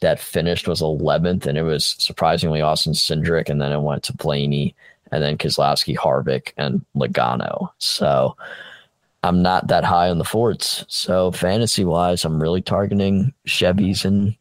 [0.00, 4.16] that finished was 11th, and it was surprisingly Austin Cindric, and then it went to
[4.16, 4.74] Blaney,
[5.12, 7.68] and then Keselowski, Harvick, and Logano.
[7.76, 8.38] So
[9.22, 10.86] I'm not that high on the Fords.
[10.88, 14.34] So fantasy wise, I'm really targeting Chevys and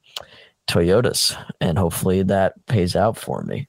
[0.70, 3.68] Toyotas, and hopefully that pays out for me.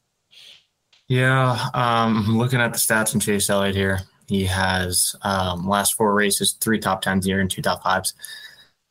[1.11, 3.99] Yeah, um, looking at the stats from Chase Elliott here.
[4.29, 8.15] He has um, last four races, three top tens here and two top fives.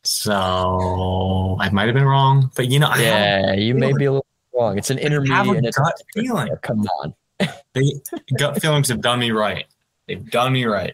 [0.04, 4.12] So I might have been wrong, but you know, I Yeah, you may be a
[4.12, 4.78] little wrong.
[4.78, 5.48] It's an I have intermediate.
[5.48, 6.50] a and it's gut feeling.
[6.62, 7.14] Come on.
[7.74, 7.94] They,
[8.38, 9.66] gut feelings have done me right.
[10.10, 10.94] They've done me right.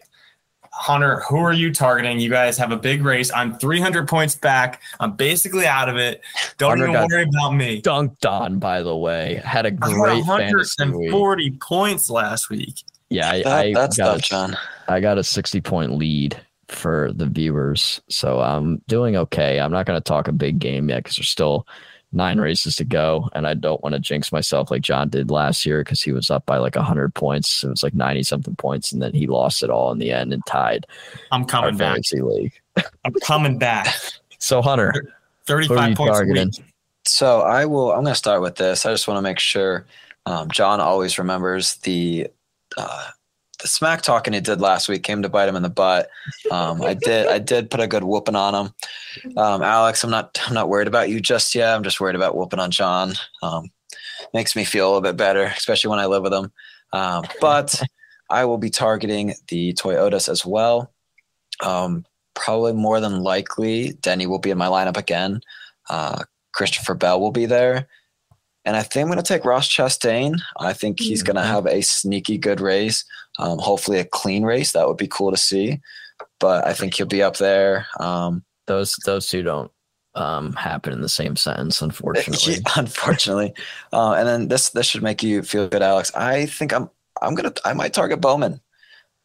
[0.78, 2.20] Hunter, who are you targeting?
[2.20, 3.32] You guys have a big race.
[3.34, 4.82] I'm 300 points back.
[5.00, 6.22] I'm basically out of it.
[6.58, 7.82] Don't Hunter even worry about me.
[7.82, 9.42] Dunked on, by the way.
[9.44, 10.98] Had a I had great fantasy week.
[11.14, 12.84] 140 points last week.
[13.10, 14.58] Yeah, I, That, I that's got tough, a John.
[14.90, 18.02] I got a 60 point lead for the viewers.
[18.10, 19.60] So I'm doing okay.
[19.62, 21.68] I'm not going to talk a big game yet because there's still
[22.16, 23.30] nine races to go.
[23.34, 26.30] And I don't want to jinx myself like John did last year because he was
[26.32, 27.64] up by like 100 points.
[27.64, 28.92] It was like 90 something points.
[28.92, 30.86] And then he lost it all in the end and tied
[31.32, 31.94] I'm our coming back.
[31.94, 32.54] fantasy league.
[33.04, 33.88] I'm coming back.
[34.38, 34.94] So, Hunter,
[35.48, 36.48] 35 you points a targeting?
[36.50, 36.66] week.
[37.06, 37.92] So I will.
[37.92, 38.86] I'm going to start with this.
[38.86, 39.88] I just want to make sure
[40.28, 42.28] um, John always remembers the
[42.78, 43.08] uh,
[43.66, 46.08] the smack talking he did last week came to bite him in the butt.
[46.52, 47.26] Um, I did.
[47.26, 49.36] I did put a good whooping on him.
[49.38, 50.40] Um, Alex, I'm not.
[50.46, 51.76] I'm not worried about you just yet.
[51.76, 53.14] I'm just worried about whooping on John.
[53.42, 53.72] Um,
[54.36, 56.52] makes me feel a little bit better, especially when I live with him.
[56.94, 57.82] Um, but
[58.30, 60.94] I will be targeting the Toyotas as well.
[61.64, 62.06] Um,
[62.36, 65.42] probably more than likely, Denny will be in my lineup again.
[65.90, 67.88] Uh, Christopher Bell will be there.
[68.64, 70.40] And I think I'm going to take Ross Chastain.
[70.60, 73.06] I think he's going to have a sneaky good race.
[73.40, 74.72] Um, hopefully, a clean race.
[74.72, 75.82] That would be cool to see.
[76.40, 77.88] But I think he'll be up there.
[78.00, 79.72] Um, Those those two don't
[80.16, 82.58] um, happen in the same sentence, unfortunately.
[82.76, 83.54] unfortunately.
[83.92, 86.14] Uh, and then this this should make you feel good, Alex.
[86.16, 86.90] I think I'm
[87.22, 88.62] I'm gonna I might target Bowman.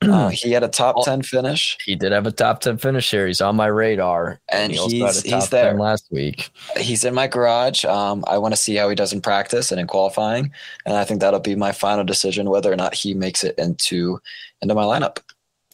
[0.02, 1.02] Uh, he had a top Oh.
[1.04, 3.26] ten finish, He did have a top 10 finish here.
[3.26, 4.40] He's on my radar.
[4.48, 5.70] and he also he's had a top he's there.
[5.72, 6.50] 10 last week.
[6.78, 7.84] He's in my garage.
[7.84, 10.52] Um, I want to see how he does in practice and in qualifying,
[10.86, 14.20] and I think that'll be my final decision whether or not he makes it into
[14.62, 15.18] into my lineup.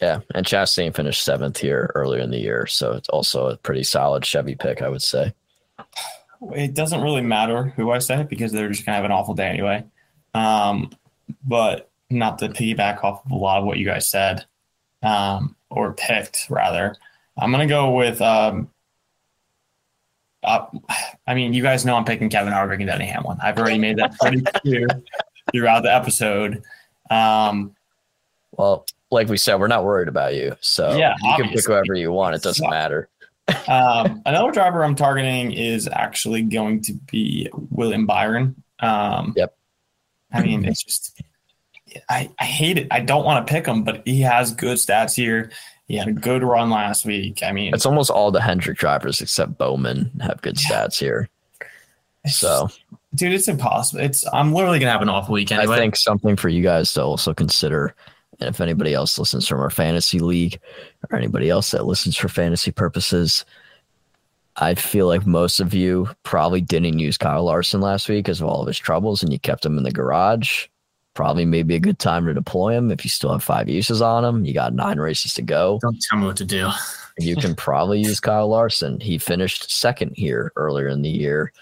[0.02, 3.82] Yeah, and Chastain finished seventh here earlier in the year, so it's also a pretty
[3.82, 5.32] solid Chevy pick, I would say.
[6.54, 9.46] It doesn't really matter who I say because they're just gonna have an awful day
[9.48, 9.84] anyway.
[10.34, 10.90] Um,
[11.44, 14.44] but not to piggyback off of a lot of what you guys said,
[15.02, 16.96] um, or picked rather.
[17.36, 18.20] I'm gonna go with.
[18.22, 18.70] Um,
[20.42, 20.66] uh,
[21.26, 23.38] I mean, you guys know I'm picking Kevin Harvick and Denny Hamlin.
[23.42, 24.86] I've already made that pretty clear
[25.52, 26.62] throughout the episode.
[27.10, 27.74] Um,
[28.52, 31.94] Well, like we said, we're not worried about you, so Yeah, you can pick whoever
[31.94, 32.36] you want.
[32.36, 32.70] It doesn't Yeah.
[32.70, 33.08] matter.
[33.68, 38.62] um, another driver I'm targeting is actually going to be William Byron.
[38.80, 39.56] Um, Yep.
[40.32, 41.20] I mean, it's just
[42.08, 42.88] I, I hate it.
[42.90, 45.50] I don't want to pick him, but he has good stats here.
[45.88, 47.42] He had a good run last week.
[47.42, 51.28] I mean, It's almost all the Hendrick drivers except Bowman have good stats here.
[52.26, 52.68] So
[53.14, 54.02] dude, it's impossible.
[54.02, 55.60] It's I'm literally gonna have an off weekend.
[55.60, 55.76] anyway.
[55.76, 57.94] I think something for you guys to also consider.
[58.40, 60.58] And if anybody else listens from our fantasy league
[61.08, 63.44] or anybody else that listens for fantasy purposes,
[64.56, 68.48] I feel like most of you probably didn't use Kyle Larson last week because of
[68.48, 70.66] all of his troubles and you kept him in the garage.
[71.16, 74.24] Probably maybe a good time to deploy him if you still have five uses on
[74.24, 74.44] him.
[74.44, 75.78] You got nine races to go.
[75.80, 76.70] Don't tell me what to do.
[77.18, 79.00] You can probably use Kyle Larson.
[79.00, 81.52] He finished second here earlier in the year.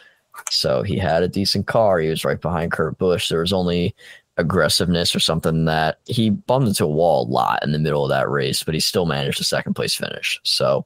[0.50, 2.00] So he had a decent car.
[2.00, 3.28] He was right behind Kurt Busch.
[3.28, 3.94] There was only
[4.36, 8.11] aggressiveness or something that he bumped into a wall a lot in the middle of
[8.11, 10.40] that race, but he still managed a second place finish.
[10.42, 10.84] So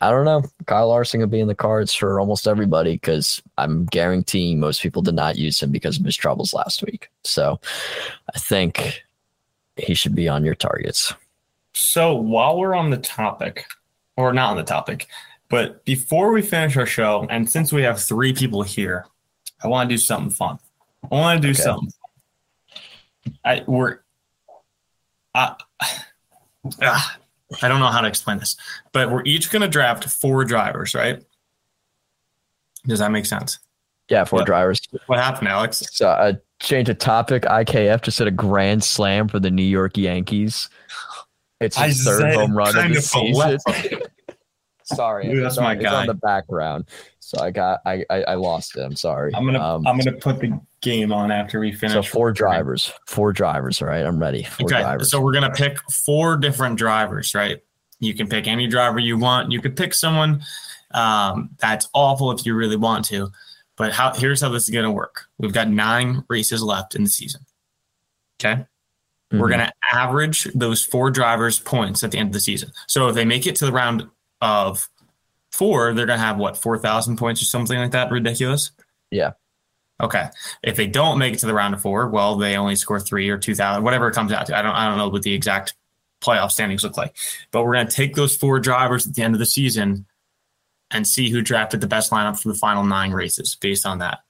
[0.00, 0.42] I don't know.
[0.66, 5.02] Kyle Larson will be in the cards for almost everybody because I'm guaranteeing most people
[5.02, 7.08] did not use him because of his troubles last week.
[7.22, 7.60] So
[8.34, 9.02] I think
[9.76, 11.12] he should be on your targets.
[11.74, 13.66] So while we're on the topic,
[14.16, 15.06] or not on the topic,
[15.48, 19.06] but before we finish our show, and since we have three people here,
[19.62, 20.58] I want to do something fun.
[21.04, 21.62] I want to do Okay.
[21.62, 21.92] something.
[23.44, 23.98] I we're
[25.34, 25.54] I,
[26.82, 27.18] ah,
[27.62, 28.56] I don't know how to explain this,
[28.92, 31.22] but we're each going to draft four drivers, right?
[32.86, 33.58] Does that make sense?
[34.08, 34.46] Yeah, four Yep.
[34.46, 34.80] drivers.
[35.06, 35.82] What happened, Alex?
[35.92, 37.42] So, uh, change of topic.
[37.44, 40.68] IKF just hit a grand slam for the New York Yankees.
[41.60, 43.58] It's his third home run of the season.
[44.94, 46.86] Sorry, Dude, that's it's on, my it's on the background.
[47.20, 48.80] So I got I I, I lost it.
[48.82, 49.34] I'm sorry.
[49.34, 51.94] I'm gonna Um, I'm gonna put the game on after we finish.
[51.94, 53.80] so four drivers, four drivers.
[53.82, 54.42] All right, I'm ready.
[54.44, 55.10] Four Okay, drivers.
[55.10, 57.60] so we're gonna pick four different drivers, right?
[58.00, 59.52] You can pick any driver you want.
[59.52, 60.42] You could pick someone
[60.92, 63.30] um, that's awful if you really want to.
[63.76, 64.12] But how?
[64.14, 65.26] Here's how this is gonna work.
[65.38, 67.42] We've got nine races left in the season.
[68.42, 68.64] Okay,
[69.30, 69.50] we're Mhm.
[69.50, 72.72] gonna average those four drivers' points at the end of the season.
[72.88, 74.06] So if they make it to the round
[74.40, 74.88] of
[75.50, 78.10] four, they're gonna have what four thousand points or something like that.
[78.10, 78.70] Ridiculous.
[79.10, 79.32] Yeah.
[80.00, 80.28] Okay.
[80.62, 83.28] If they don't make it to the round of four, well, they only score three
[83.28, 84.56] or two thousand, whatever it comes out to.
[84.56, 85.74] I don't I don't know what the exact
[86.20, 87.16] playoff standings look like.
[87.50, 90.06] But we're gonna take those four drivers at the end of the season
[90.90, 94.20] and see who drafted the best lineup for the final nine races based on that.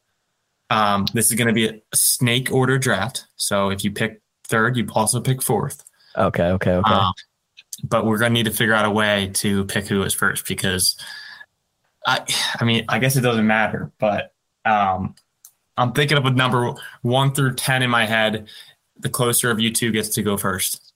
[0.68, 3.26] Um, this is gonna be a snake order draft.
[3.36, 5.84] So if you pick third, you also pick fourth.
[6.16, 6.92] Okay, okay, okay.
[6.92, 7.12] Um,
[7.84, 10.96] but we're gonna need to figure out a way to pick who is first because
[12.06, 12.24] I
[12.60, 15.14] I mean I guess it doesn't matter, but um,
[15.76, 16.72] I'm thinking of a number
[17.02, 18.48] one through ten in my head.
[18.98, 20.92] The closer of you two gets to go first.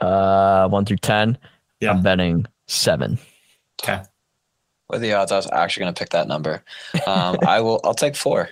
[0.00, 1.38] uh, one through ten.
[1.80, 1.92] Yeah.
[1.92, 3.18] I'm betting seven.
[3.82, 4.02] Okay.
[4.86, 6.62] What are the odds I was actually going to pick that number?
[7.06, 7.80] Um, I will.
[7.84, 8.50] I'll take four.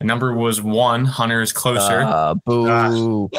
[0.00, 1.04] The number was one.
[1.04, 2.02] Hunter is closer.
[2.02, 2.68] Uh, boo.
[2.70, 3.30] All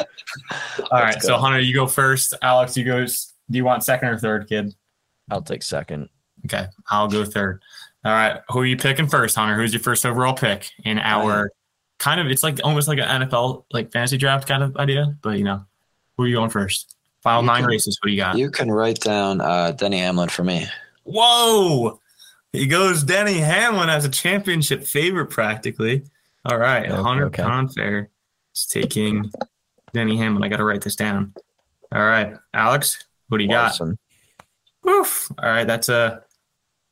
[0.92, 1.14] right.
[1.14, 1.38] let's So.
[1.38, 2.34] Hunter, you go first.
[2.42, 3.06] Alex, you go.
[3.06, 4.74] Do you want second or third, kid?
[5.30, 6.10] I'll take second.
[6.46, 6.66] Okay.
[6.90, 7.62] I'll go third.
[8.04, 8.42] All right.
[8.50, 9.56] Who are you picking first, Hunter?
[9.56, 11.52] Who's your first overall pick in our
[12.00, 12.28] kind of?
[12.28, 15.66] It's like almost like an NFL like fantasy draft kind of idea, but you know,
[16.16, 16.96] who are you going first?
[17.22, 17.98] Final nine can- races.
[18.02, 18.38] What do you got?
[18.38, 20.68] You can write down uh, Denny Hamlin for me.
[21.04, 22.00] Whoa!
[22.54, 26.04] He goes Denny Hamlin as a championship favorite, practically.
[26.48, 27.44] All right, Okay, Hunter okay.
[27.44, 28.10] Confair
[28.56, 29.32] is taking
[29.94, 30.44] Denny Hamlin.
[30.44, 31.34] I got to write this down.
[31.94, 33.80] All right, Alex, what do you got?
[34.88, 35.32] Oof.
[35.42, 36.24] All right, that's a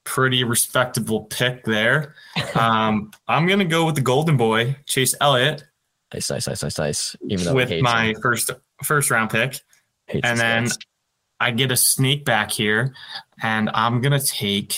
[0.04, 2.16] pretty respectable pick there.
[2.56, 5.66] Um, I'm gonna go with the Golden Boy, Chase Elliott,
[6.14, 7.16] Nice, nice, nice, nice, nice.
[7.28, 8.22] Even though with my him.
[8.22, 8.50] first
[8.84, 9.60] first round pick.
[10.24, 10.68] And then.
[11.42, 12.96] I get a sneak back here,
[13.44, 14.78] and I'm gonna take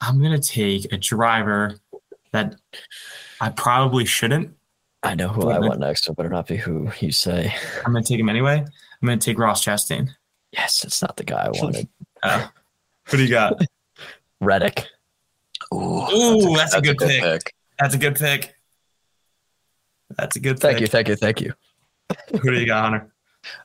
[0.00, 1.80] I'm gonna take a driver
[2.36, 2.56] that
[3.40, 4.54] I probably shouldn't.
[5.02, 7.54] I know who I want next, so it better not be who you say.
[7.84, 8.58] I'm gonna take him anyway.
[8.58, 10.10] I'm gonna take Ross Chastain.
[10.52, 11.88] Yes, it's not the guy I wanted.
[12.22, 12.48] Uh,
[13.08, 13.52] what do you got?
[14.40, 14.86] Reddick.
[15.72, 17.22] Ooh, Ooh, that's a good pick.
[17.22, 17.54] pick.
[17.78, 18.56] That's a good pick.
[20.16, 20.62] That's a good pick.
[20.62, 20.80] Thank pick.
[20.80, 21.52] you, thank you, thank you.
[22.40, 23.12] Who do you got, Hunter?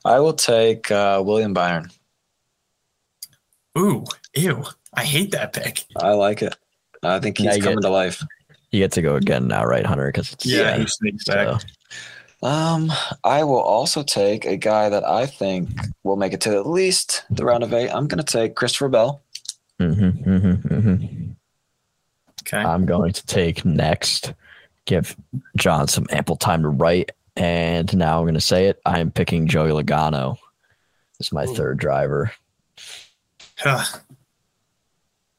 [0.03, 1.89] I will take uh, William Byron.
[3.79, 4.03] Ooh,
[4.35, 4.63] ew.
[4.93, 5.85] I hate that pick.
[5.95, 6.55] I like it.
[7.01, 8.23] I think he's coming to life.
[8.71, 10.07] You get to go again now, right, Hunter?
[10.07, 11.61] Because it's Yeah, uh, he sneaks back.
[11.61, 11.67] so-
[12.47, 12.91] Um,
[13.23, 15.69] I will also take a guy that I think
[16.03, 17.89] will make it to at least the round of eight.
[17.89, 19.21] I'm going to take Christopher Bell.
[19.79, 21.35] Mhm, mhm, mhm.
[22.41, 22.57] Okay.
[22.57, 24.33] I'm going to take next.
[24.85, 25.15] Give
[25.55, 28.81] John some ample time to write, and now I'm going to say it.
[28.85, 30.37] I am picking Joey Logano
[31.19, 31.55] as my Ooh.
[31.55, 32.31] third driver.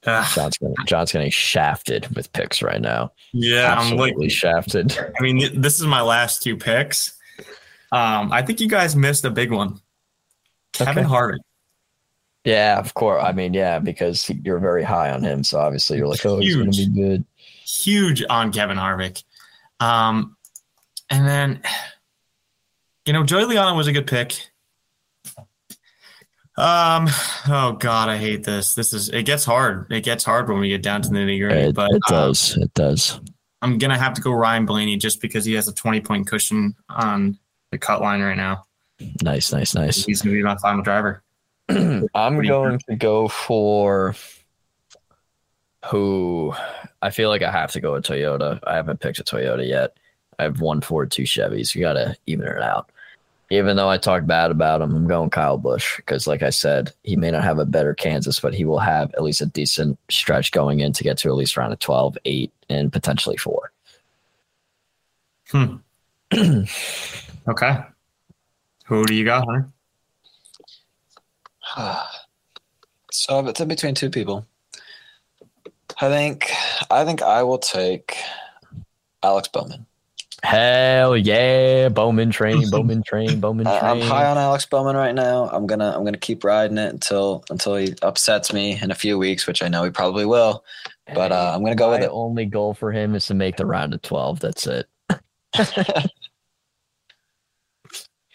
[0.05, 0.27] Ugh.
[0.35, 3.13] John's getting, John's getting shafted with picks right now.
[3.33, 4.97] yeah, I'm like, shafted.
[4.99, 7.17] I mean, this is my last two picks.
[7.93, 9.81] Um, I think you guys missed a big one.
[10.73, 11.15] Kevin Okay.
[11.15, 11.39] Harvick.
[12.45, 13.23] Yeah, of course.
[13.25, 16.39] I mean, yeah, because he- you're very high on him, so obviously you're like, oh,
[16.41, 16.95] he's going to be Huge.
[16.97, 17.25] good.
[17.65, 19.23] huge on Kevin Harvick.
[19.79, 20.37] Um,
[21.11, 21.63] and then,
[23.07, 24.49] you know, Joey Logano was a good pick.
[26.57, 27.09] Um,
[27.49, 28.75] oh God, I hate this.
[28.75, 29.91] This is it gets hard.
[29.91, 31.73] It gets hard when we get down to the nitty gritty.
[31.73, 32.57] But it um, does.
[32.57, 33.21] It does.
[33.63, 36.75] I'm gonna have to go Ryan Blaney just because he has a 20 point cushion
[36.89, 37.39] on
[37.71, 38.65] the cut line right now.
[39.23, 40.05] Nice, nice, nice.
[40.05, 41.23] He's gonna be my final driver.
[41.69, 44.15] I'm going to go for
[45.87, 46.55] who
[47.01, 48.61] I feel like I have to go with Toyota.
[48.67, 49.97] I haven't picked a Toyota yet.
[50.39, 51.75] I have one Ford, two Chevys.
[51.75, 52.91] You got to even it out.
[53.53, 56.91] Even though I talk bad about him, I'm going Kyle Busch because, like I said,
[57.03, 59.99] he may not have a better Kansas, but he will have at least a decent
[60.09, 63.73] stretch going in to get to at least around a 12, 8, and potentially 4.
[65.51, 65.75] Hmm.
[67.47, 67.79] okay.
[68.87, 69.69] Who do you got, Hunter?
[73.13, 74.47] so it's in between two people.
[76.01, 76.51] I think
[76.91, 78.17] I think I will take
[79.23, 79.85] Alex Bowman.
[80.43, 81.89] Hell yeah.
[81.89, 84.03] Bowman train, Bowman train, Bowman I, train.
[84.03, 85.49] I'm high on Alex Bowman right now.
[85.51, 89.19] I'm gonna I'm gonna keep riding it until until he upsets me in a few
[89.19, 90.65] weeks, which I know he probably will.
[91.15, 92.11] But uh, I'm gonna go with My it.
[92.13, 94.41] only goal for him is to make the round of 12.
[94.41, 94.87] That's it.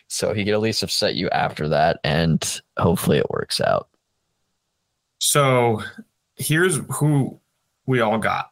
[0.07, 3.89] so he could at least upset you after that, and hopefully it works out.
[5.19, 5.81] So
[6.35, 7.39] here's who
[7.85, 8.51] we all got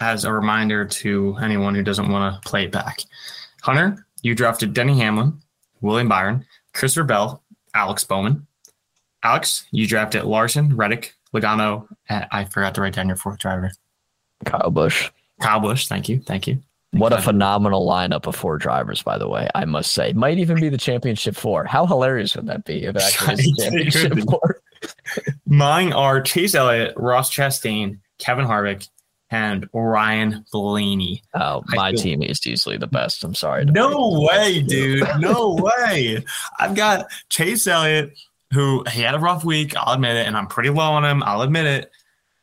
[0.00, 3.00] as a reminder to anyone who doesn't want to play it back.
[3.62, 5.40] Hunter, you drafted Denny Hamlin,
[5.80, 7.42] William Byron, Christopher Bell,
[7.74, 8.46] Alex Bowman.
[9.22, 11.86] Alex, you drafted Larson, Reddick, Logano.
[12.08, 13.70] and I forgot to write down your fourth driver.
[14.44, 15.10] Kyle Busch.
[15.40, 15.86] Kyle Busch.
[15.86, 16.20] Thank you.
[16.20, 16.58] Thank you.
[16.92, 19.48] What a phenomenal lineup of four drivers, by the way.
[19.54, 21.64] I must say, might even be the championship four.
[21.64, 24.60] How hilarious would that be if it actually is the championship four?
[25.46, 28.88] Mine are Chase Elliott, Ross Chastain, Kevin Harvick,
[29.30, 31.22] and Ryan Blaney.
[31.34, 33.22] Oh, my feel- team is easily the best.
[33.24, 33.66] I'm sorry.
[33.66, 33.88] to No
[34.26, 35.08] break it to way, dude.
[35.20, 36.24] No way.
[36.58, 38.18] I've got Chase Elliott,
[38.52, 39.76] who he had a rough week.
[39.76, 41.22] I'll admit it, and I'm pretty low on him.
[41.22, 41.90] I'll admit it.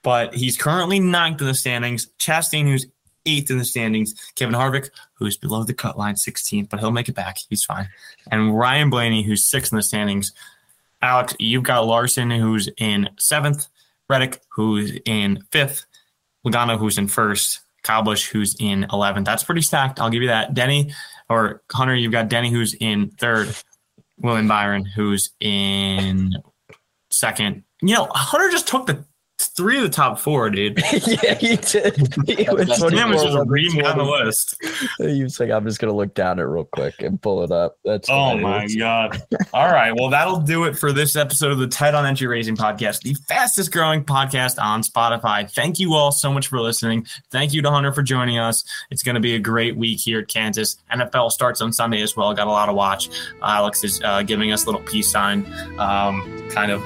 [0.04, 2.08] But he's currently ninth in the standings.
[2.20, 2.86] Chastain, who's
[3.26, 4.14] eighth in the standings.
[4.36, 7.38] Kevin Harvick, who's below the cut line, 16th, but he'll make it back.
[7.50, 7.90] He's fine.
[8.32, 10.32] And Ryan Blaney, who's sixth in the standings.
[11.02, 13.68] Alex, you've got Larson, who's in seventh.
[14.10, 15.86] Reddick, who's in fifth.
[16.50, 17.62] Logano, who's in first.
[17.84, 19.26] Kyle Busch, who's in 11th.
[19.26, 20.00] That's pretty stacked.
[20.00, 20.54] I'll give you that.
[20.54, 20.94] Denny
[21.30, 23.56] or Hunter, you've got Denny, who's in third.
[24.20, 26.34] William Byron, who's in
[27.12, 27.64] second.
[27.82, 29.06] You know, Hunter just took the
[29.40, 30.78] three of the top four, dude.
[31.06, 31.96] yeah, he did.
[32.26, 34.56] He was That's Damn, was just 24, reading down the list.
[34.98, 37.78] He was like, I'm just gonna look down it real quick and pull it up.
[37.86, 38.76] That's Oh hilarious.
[38.76, 39.24] my god!
[39.54, 42.56] All right, well that'll do it for this episode of the Ted on Entry Raising
[42.56, 45.50] podcast, the fastest growing podcast on Spotify.
[45.50, 47.06] Thank you all so much for listening.
[47.32, 48.64] Thank you to Hunter for joining us.
[48.92, 50.78] It's going to be a great week here at Kansas.
[50.92, 52.34] NFL starts on Sunday as well.
[52.34, 53.10] Got a lot to watch.
[53.42, 55.46] Alex is uh, giving us a little peace sign,
[55.80, 56.84] um, kind of,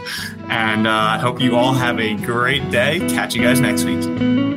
[0.50, 2.98] and uh, I hope you all have a great day.
[3.08, 4.51] Catch you guys next week.